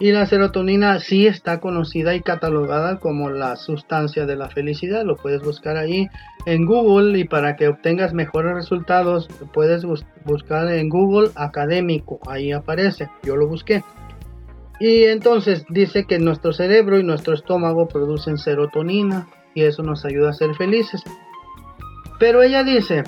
Y 0.00 0.12
la 0.12 0.26
serotonina 0.26 1.00
sí 1.00 1.26
está 1.26 1.58
conocida 1.58 2.14
y 2.14 2.20
catalogada 2.20 3.00
como 3.00 3.30
la 3.30 3.56
sustancia 3.56 4.26
de 4.26 4.36
la 4.36 4.48
felicidad. 4.48 5.04
Lo 5.04 5.16
puedes 5.16 5.42
buscar 5.42 5.76
ahí 5.76 6.08
en 6.46 6.66
Google 6.66 7.18
y 7.18 7.24
para 7.24 7.56
que 7.56 7.66
obtengas 7.66 8.14
mejores 8.14 8.54
resultados 8.54 9.28
puedes 9.52 9.84
buscar 10.24 10.70
en 10.72 10.88
Google 10.88 11.30
académico. 11.34 12.20
Ahí 12.28 12.52
aparece. 12.52 13.08
Yo 13.24 13.34
lo 13.34 13.48
busqué. 13.48 13.82
Y 14.78 15.04
entonces 15.04 15.64
dice 15.68 16.04
que 16.04 16.20
nuestro 16.20 16.52
cerebro 16.52 17.00
y 17.00 17.02
nuestro 17.02 17.34
estómago 17.34 17.88
producen 17.88 18.38
serotonina 18.38 19.26
y 19.54 19.64
eso 19.64 19.82
nos 19.82 20.04
ayuda 20.04 20.30
a 20.30 20.34
ser 20.34 20.54
felices. 20.54 21.02
Pero 22.20 22.42
ella 22.42 22.62
dice 22.62 23.02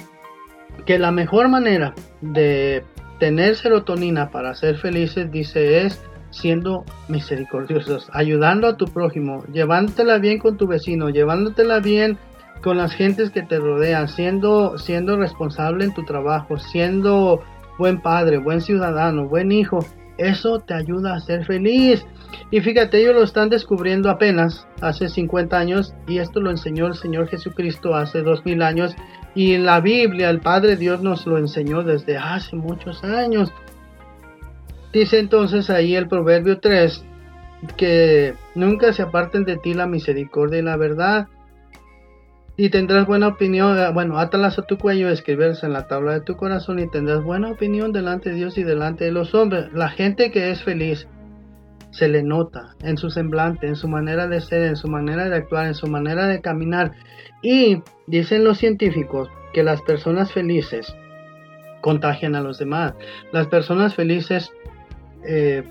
que 0.86 0.98
la 0.98 1.12
mejor 1.12 1.48
manera 1.48 1.94
de 2.20 2.82
tener 3.20 3.54
serotonina 3.54 4.30
para 4.30 4.54
ser 4.54 4.78
felices, 4.78 5.30
dice, 5.30 5.86
es 5.86 6.02
siendo 6.30 6.84
misericordiosos, 7.08 8.08
ayudando 8.12 8.68
a 8.68 8.76
tu 8.76 8.86
prójimo, 8.86 9.44
llevándotela 9.52 10.18
bien 10.18 10.38
con 10.38 10.56
tu 10.56 10.66
vecino, 10.66 11.10
llevándotela 11.10 11.80
bien 11.80 12.18
con 12.62 12.76
las 12.76 12.92
gentes 12.92 13.30
que 13.30 13.42
te 13.42 13.58
rodean, 13.58 14.08
siendo, 14.08 14.78
siendo 14.78 15.16
responsable 15.16 15.84
en 15.84 15.94
tu 15.94 16.04
trabajo, 16.04 16.58
siendo 16.58 17.42
buen 17.78 18.00
padre, 18.00 18.38
buen 18.38 18.60
ciudadano, 18.60 19.26
buen 19.26 19.50
hijo, 19.50 19.84
eso 20.18 20.60
te 20.60 20.74
ayuda 20.74 21.14
a 21.14 21.20
ser 21.20 21.46
feliz. 21.46 22.04
Y 22.50 22.60
fíjate, 22.60 23.00
ellos 23.00 23.14
lo 23.14 23.22
están 23.22 23.48
descubriendo 23.48 24.10
apenas 24.10 24.66
hace 24.82 25.08
50 25.08 25.58
años 25.58 25.94
y 26.06 26.18
esto 26.18 26.40
lo 26.40 26.50
enseñó 26.50 26.86
el 26.86 26.94
Señor 26.94 27.28
Jesucristo 27.28 27.94
hace 27.94 28.22
2000 28.22 28.62
años 28.62 28.94
y 29.34 29.54
en 29.54 29.64
la 29.64 29.80
Biblia 29.80 30.30
el 30.30 30.40
Padre 30.40 30.76
Dios 30.76 31.02
nos 31.02 31.26
lo 31.26 31.38
enseñó 31.38 31.82
desde 31.82 32.18
hace 32.18 32.56
muchos 32.56 33.02
años. 33.02 33.52
Dice 34.92 35.18
entonces 35.18 35.70
ahí 35.70 35.94
el 35.94 36.08
Proverbio 36.08 36.58
3 36.58 37.04
que 37.76 38.34
nunca 38.54 38.92
se 38.92 39.02
aparten 39.02 39.44
de 39.44 39.56
ti 39.56 39.74
la 39.74 39.86
misericordia 39.86 40.58
y 40.58 40.62
la 40.62 40.76
verdad. 40.76 41.28
Y 42.56 42.68
tendrás 42.70 43.06
buena 43.06 43.28
opinión, 43.28 43.78
eh, 43.78 43.90
bueno, 43.92 44.18
átalas 44.18 44.58
a 44.58 44.62
tu 44.62 44.76
cuello, 44.76 45.08
escribirlas 45.08 45.62
en 45.62 45.72
la 45.72 45.86
tabla 45.86 46.12
de 46.12 46.20
tu 46.20 46.36
corazón 46.36 46.78
y 46.78 46.88
tendrás 46.88 47.22
buena 47.22 47.50
opinión 47.50 47.92
delante 47.92 48.30
de 48.30 48.36
Dios 48.36 48.58
y 48.58 48.64
delante 48.64 49.04
de 49.04 49.12
los 49.12 49.34
hombres. 49.34 49.72
La 49.72 49.88
gente 49.88 50.30
que 50.30 50.50
es 50.50 50.62
feliz 50.62 51.06
se 51.90 52.08
le 52.08 52.22
nota 52.22 52.74
en 52.82 52.98
su 52.98 53.10
semblante, 53.10 53.66
en 53.66 53.76
su 53.76 53.88
manera 53.88 54.26
de 54.26 54.40
ser, 54.40 54.62
en 54.64 54.76
su 54.76 54.88
manera 54.88 55.28
de 55.28 55.36
actuar, 55.36 55.66
en 55.66 55.74
su 55.74 55.86
manera 55.86 56.26
de 56.26 56.40
caminar. 56.40 56.92
Y 57.42 57.82
dicen 58.06 58.44
los 58.44 58.58
científicos 58.58 59.28
que 59.52 59.62
las 59.62 59.80
personas 59.82 60.32
felices 60.32 60.94
contagian 61.80 62.34
a 62.34 62.42
los 62.42 62.58
demás. 62.58 62.94
Las 63.32 63.46
personas 63.46 63.94
felices 63.94 64.52
eh, 65.24 65.64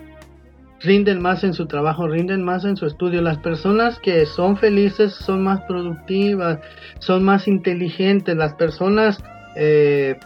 rinden 0.82 1.22
más 1.22 1.44
en 1.44 1.54
su 1.54 1.66
trabajo, 1.68 2.08
rinden 2.08 2.44
más 2.44 2.66
en 2.66 2.78
su 2.78 2.86
estudio. 2.86 3.22
Las 3.22 3.38
personas 3.40 4.00
que 4.00 4.26
son 4.26 4.58
felices 4.58 5.14
son 5.14 5.44
más 5.44 5.62
productivas, 5.62 6.60
son 7.00 7.24
más 7.24 7.48
inteligentes. 7.48 8.36
Las 8.36 8.54
personas 8.54 9.24
eh, 9.56 10.18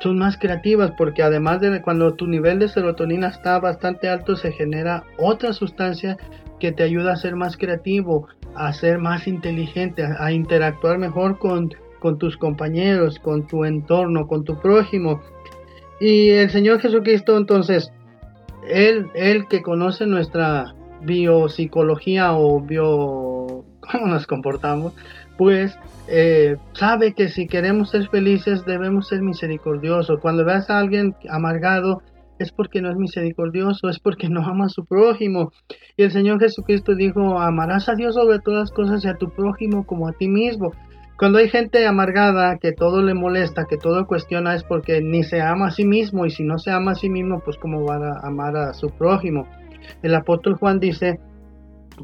son 0.00 0.18
más 0.18 0.36
creativas 0.36 0.92
porque 0.96 1.22
además 1.22 1.60
de 1.60 1.80
cuando 1.82 2.14
tu 2.14 2.26
nivel 2.26 2.58
de 2.58 2.68
serotonina 2.68 3.28
está 3.28 3.58
bastante 3.58 4.08
alto 4.08 4.36
se 4.36 4.52
genera 4.52 5.04
otra 5.18 5.52
sustancia 5.52 6.16
que 6.60 6.72
te 6.72 6.82
ayuda 6.82 7.12
a 7.12 7.16
ser 7.16 7.36
más 7.36 7.56
creativo, 7.56 8.28
a 8.54 8.72
ser 8.72 8.98
más 8.98 9.26
inteligente, 9.26 10.04
a, 10.04 10.32
interactuar 10.32 10.98
mejor 10.98 11.38
con, 11.38 11.74
con 11.98 12.18
tus 12.18 12.36
compañeros, 12.36 13.18
con 13.18 13.46
tu 13.46 13.64
entorno, 13.64 14.26
con 14.26 14.44
tu 14.44 14.58
prójimo. 14.60 15.20
Y 16.00 16.30
el 16.30 16.50
Señor 16.50 16.80
Jesucristo 16.80 17.36
entonces 17.36 17.92
él, 18.68 19.06
él 19.14 19.46
que 19.48 19.62
conoce 19.62 20.06
nuestra 20.06 20.74
biopsicología 21.02 22.36
o 22.36 22.60
bio... 22.60 23.64
cómo 23.80 24.06
nos 24.08 24.26
comportamos, 24.26 24.92
pues 25.36 25.78
eh, 26.08 26.56
sabe 26.72 27.14
que 27.14 27.28
si 27.28 27.46
queremos 27.46 27.90
ser 27.90 28.08
felices 28.08 28.64
debemos 28.64 29.08
ser 29.08 29.22
misericordiosos. 29.22 30.20
Cuando 30.20 30.44
veas 30.44 30.70
a 30.70 30.78
alguien 30.78 31.14
amargado 31.28 32.02
es 32.38 32.52
porque 32.52 32.82
no 32.82 32.90
es 32.90 32.96
misericordioso, 32.96 33.88
es 33.88 33.98
porque 33.98 34.28
no 34.28 34.44
ama 34.44 34.66
a 34.66 34.68
su 34.68 34.84
prójimo. 34.84 35.52
Y 35.96 36.02
el 36.02 36.10
Señor 36.10 36.38
Jesucristo 36.38 36.94
dijo, 36.94 37.38
amarás 37.38 37.88
a 37.88 37.94
Dios 37.94 38.14
sobre 38.14 38.38
todas 38.40 38.60
las 38.60 38.70
cosas 38.70 39.04
y 39.04 39.08
a 39.08 39.16
tu 39.16 39.30
prójimo 39.30 39.86
como 39.86 40.08
a 40.08 40.12
ti 40.12 40.28
mismo. 40.28 40.72
Cuando 41.18 41.38
hay 41.38 41.48
gente 41.48 41.86
amargada 41.86 42.58
que 42.58 42.72
todo 42.72 43.02
le 43.02 43.14
molesta, 43.14 43.64
que 43.64 43.78
todo 43.78 44.06
cuestiona, 44.06 44.54
es 44.54 44.64
porque 44.64 45.00
ni 45.00 45.22
se 45.22 45.40
ama 45.40 45.68
a 45.68 45.70
sí 45.70 45.86
mismo 45.86 46.26
y 46.26 46.30
si 46.30 46.44
no 46.44 46.58
se 46.58 46.70
ama 46.70 46.92
a 46.92 46.94
sí 46.94 47.08
mismo, 47.08 47.40
pues 47.40 47.56
cómo 47.56 47.84
va 47.84 47.96
a 47.96 48.26
amar 48.26 48.54
a 48.56 48.74
su 48.74 48.90
prójimo. 48.90 49.48
El 50.02 50.14
apóstol 50.14 50.56
Juan 50.56 50.78
dice 50.78 51.18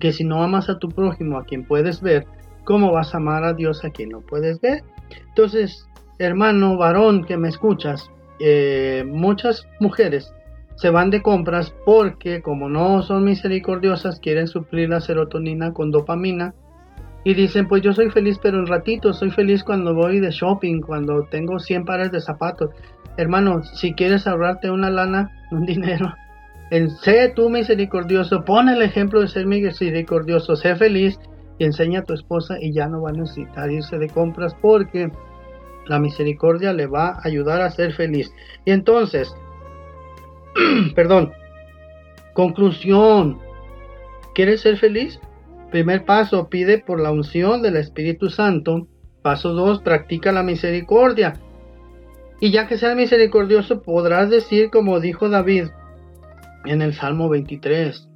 que 0.01 0.13
si 0.13 0.25
no 0.25 0.43
amas 0.43 0.71
a 0.71 0.79
tu 0.79 0.89
prójimo, 0.89 1.39
a 1.39 1.45
quien 1.45 1.65
puedes 1.65 2.01
ver, 2.01 2.27
¿cómo 2.65 2.91
vas 2.91 3.15
a 3.15 3.19
amar 3.19 3.45
a 3.45 3.53
Dios 3.53 3.85
a 3.85 3.91
quien 3.91 4.09
no 4.09 4.23
puedes 4.23 4.59
ver? 4.63 4.83
Entonces, 5.29 5.87
hermano, 6.19 6.79
varón 6.79 7.25
que 7.25 7.37
me 7.37 7.49
escuchas, 7.49 8.11
eh, 8.41 9.05
muchas 9.07 9.69
mujeres 9.79 10.33
se 10.77 10.89
van 10.89 11.11
de 11.11 11.21
compras 11.21 11.75
porque 11.85 12.41
como 12.41 12.71
no 12.71 13.03
son 13.03 13.25
misericordiosas, 13.25 14.21
quieren 14.21 14.49
suplir 14.49 14.89
la 14.89 15.03
serotonina 15.03 15.75
con 15.75 15.91
dopamina 15.91 16.55
y 17.25 17.35
dicen, 17.35 17.69
pues 17.69 17.83
yo 17.83 17.93
soy 17.93 18.11
feliz, 18.11 18.39
pero 18.43 18.59
en 18.59 18.67
ratito, 18.67 19.13
soy 19.13 19.31
feliz 19.31 19.63
cuando 19.63 19.95
voy 19.95 20.19
de 20.19 20.31
shopping, 20.31 20.81
cuando 20.81 21.25
tengo 21.31 21.59
100 21.59 21.85
pares 21.85 22.11
de 22.11 22.21
zapatos. 22.21 22.71
Hermano, 23.17 23.63
si 23.63 23.95
quieres 23.95 24.27
ahorrarte 24.27 24.71
una 24.71 24.91
lana, 24.91 25.31
un 25.53 25.65
dinero, 25.65 26.15
en 26.71 26.91
sé 26.91 27.33
tú 27.37 27.51
misericordioso, 27.51 28.45
pon 28.45 28.69
el 28.69 28.83
ejemplo 28.83 29.21
de 29.21 29.29
ser 29.29 29.47
misericordioso, 29.47 30.57
sé 30.57 30.75
feliz 30.75 31.19
y 31.59 31.65
enseña 31.65 32.01
a 32.01 32.05
tu 32.05 32.15
esposa 32.15 32.57
y 32.61 32.73
ya 32.73 32.89
no 32.89 33.03
va 33.03 33.11
a 33.11 33.13
necesitar 33.13 33.71
irse 33.71 33.99
de 33.99 34.09
compras 34.09 34.57
porque 34.61 35.13
la 35.87 35.99
misericordia 35.99 36.73
le 36.73 36.87
va 36.87 37.09
a 37.11 37.21
ayudar 37.25 37.61
a 37.61 37.71
ser 37.71 37.93
feliz. 37.93 38.33
Y 38.65 38.73
entonces, 38.73 39.35
perdón, 40.95 41.33
conclusión, 42.33 43.39
¿quieres 44.35 44.63
ser 44.63 44.79
feliz? 44.79 45.21
Primer 45.73 46.05
paso, 46.05 46.51
pide 46.51 46.79
por 46.79 47.01
la 47.01 47.11
unción 47.11 47.63
del 47.63 47.77
Espíritu 47.77 48.29
Santo. 48.29 48.89
Paso 49.23 49.55
2, 49.55 49.81
practica 49.81 50.31
la 50.31 50.43
misericordia. 50.43 51.41
Y 52.41 52.51
ya 52.51 52.67
que 52.67 52.77
seas 52.77 52.95
misericordioso, 52.95 53.81
podrás 53.81 54.29
decir 54.29 54.69
como 54.71 55.01
dijo 55.01 55.31
David 55.31 55.69
en 56.67 56.83
el 56.83 56.93
Salmo 56.93 57.31
23. 57.31 58.07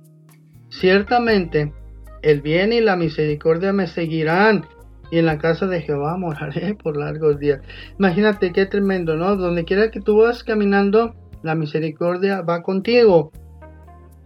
Ciertamente, 0.68 1.72
el 2.20 2.42
bien 2.42 2.74
y 2.74 2.80
la 2.82 2.94
misericordia 2.94 3.72
me 3.72 3.86
seguirán, 3.86 4.66
y 5.11 5.18
en 5.18 5.24
la 5.24 5.38
casa 5.38 5.66
de 5.66 5.80
Jehová 5.80 6.18
moraré 6.18 6.74
por 6.82 6.98
largos 6.98 7.38
días. 7.38 7.62
Imagínate 7.98 8.52
qué 8.52 8.66
tremendo, 8.66 9.16
¿no? 9.16 9.34
Donde 9.34 9.64
quiera 9.64 9.90
que 9.90 10.00
tú 10.00 10.18
vas 10.18 10.44
caminando, 10.44 11.14
la 11.42 11.54
misericordia 11.54 12.42
va 12.42 12.62
contigo. 12.62 13.32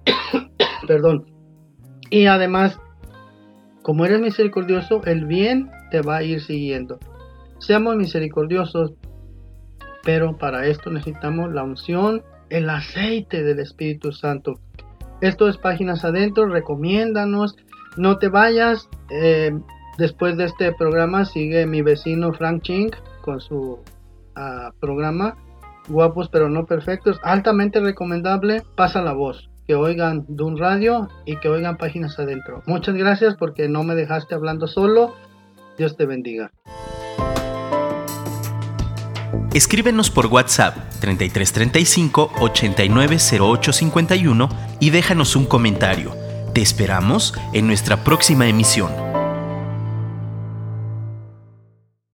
Perdón. 0.89 1.27
Y 2.11 2.27
además, 2.27 2.81
como 3.83 4.05
eres 4.05 4.21
misericordioso, 4.21 5.03
el 5.05 5.27
bien 5.27 5.71
te 5.91 6.03
va 6.03 6.19
a 6.19 6.23
ir 6.23 6.41
siguiendo. 6.41 6.99
Seamos 7.59 7.97
misericordiosos, 7.97 8.93
pero 10.03 10.37
para 10.37 10.67
esto 10.67 10.91
necesitamos 10.91 11.53
la 11.53 11.63
unción, 11.63 12.23
el 12.49 12.69
aceite 12.71 13.43
del 13.43 13.61
Espíritu 13.61 14.13
Santo. 14.13 14.55
Esto 15.21 15.49
es 15.49 15.57
Páginas 15.59 16.05
Adentro, 16.05 16.47
recomiéndanos, 16.47 17.57
no 17.97 18.19
te 18.19 18.29
vayas. 18.29 18.89
Eh, 19.11 19.53
después 19.99 20.37
de 20.37 20.45
este 20.45 20.73
programa 20.73 21.25
sigue 21.25 21.67
mi 21.67 21.83
vecino 21.83 22.33
Frank 22.33 22.63
Ching 22.63 22.91
con 23.23 23.41
su 23.41 23.81
ah, 24.35 24.73
programa 24.81 25.37
Guapos 25.89 26.29
pero 26.29 26.49
no 26.49 26.67
perfectos, 26.67 27.19
altamente 27.23 27.81
recomendable, 27.81 28.63
pasa 28.77 29.03
la 29.03 29.13
voz 29.13 29.50
que 29.71 29.77
oigan 29.77 30.25
Dun 30.27 30.59
Radio 30.59 31.09
y 31.25 31.37
que 31.37 31.49
oigan 31.49 31.77
páginas 31.77 32.19
adentro. 32.19 32.61
Muchas 32.67 32.97
gracias 32.97 33.37
porque 33.37 33.69
no 33.69 33.85
me 33.85 33.95
dejaste 33.95 34.35
hablando 34.35 34.67
solo. 34.67 35.15
Dios 35.79 35.97
te 35.97 36.07
bendiga. 36.07 36.51
Escríbenos 39.55 40.11
por 40.11 40.27
WhatsApp 40.27 40.75
3335 40.99 42.33
890851 42.41 44.49
y 44.81 44.91
déjanos 44.91 45.37
un 45.37 45.47
comentario. 45.47 46.17
Te 46.53 46.63
esperamos 46.63 47.33
en 47.53 47.69
nuestra 47.69 48.03
próxima 48.03 48.49
emisión. 48.49 49.10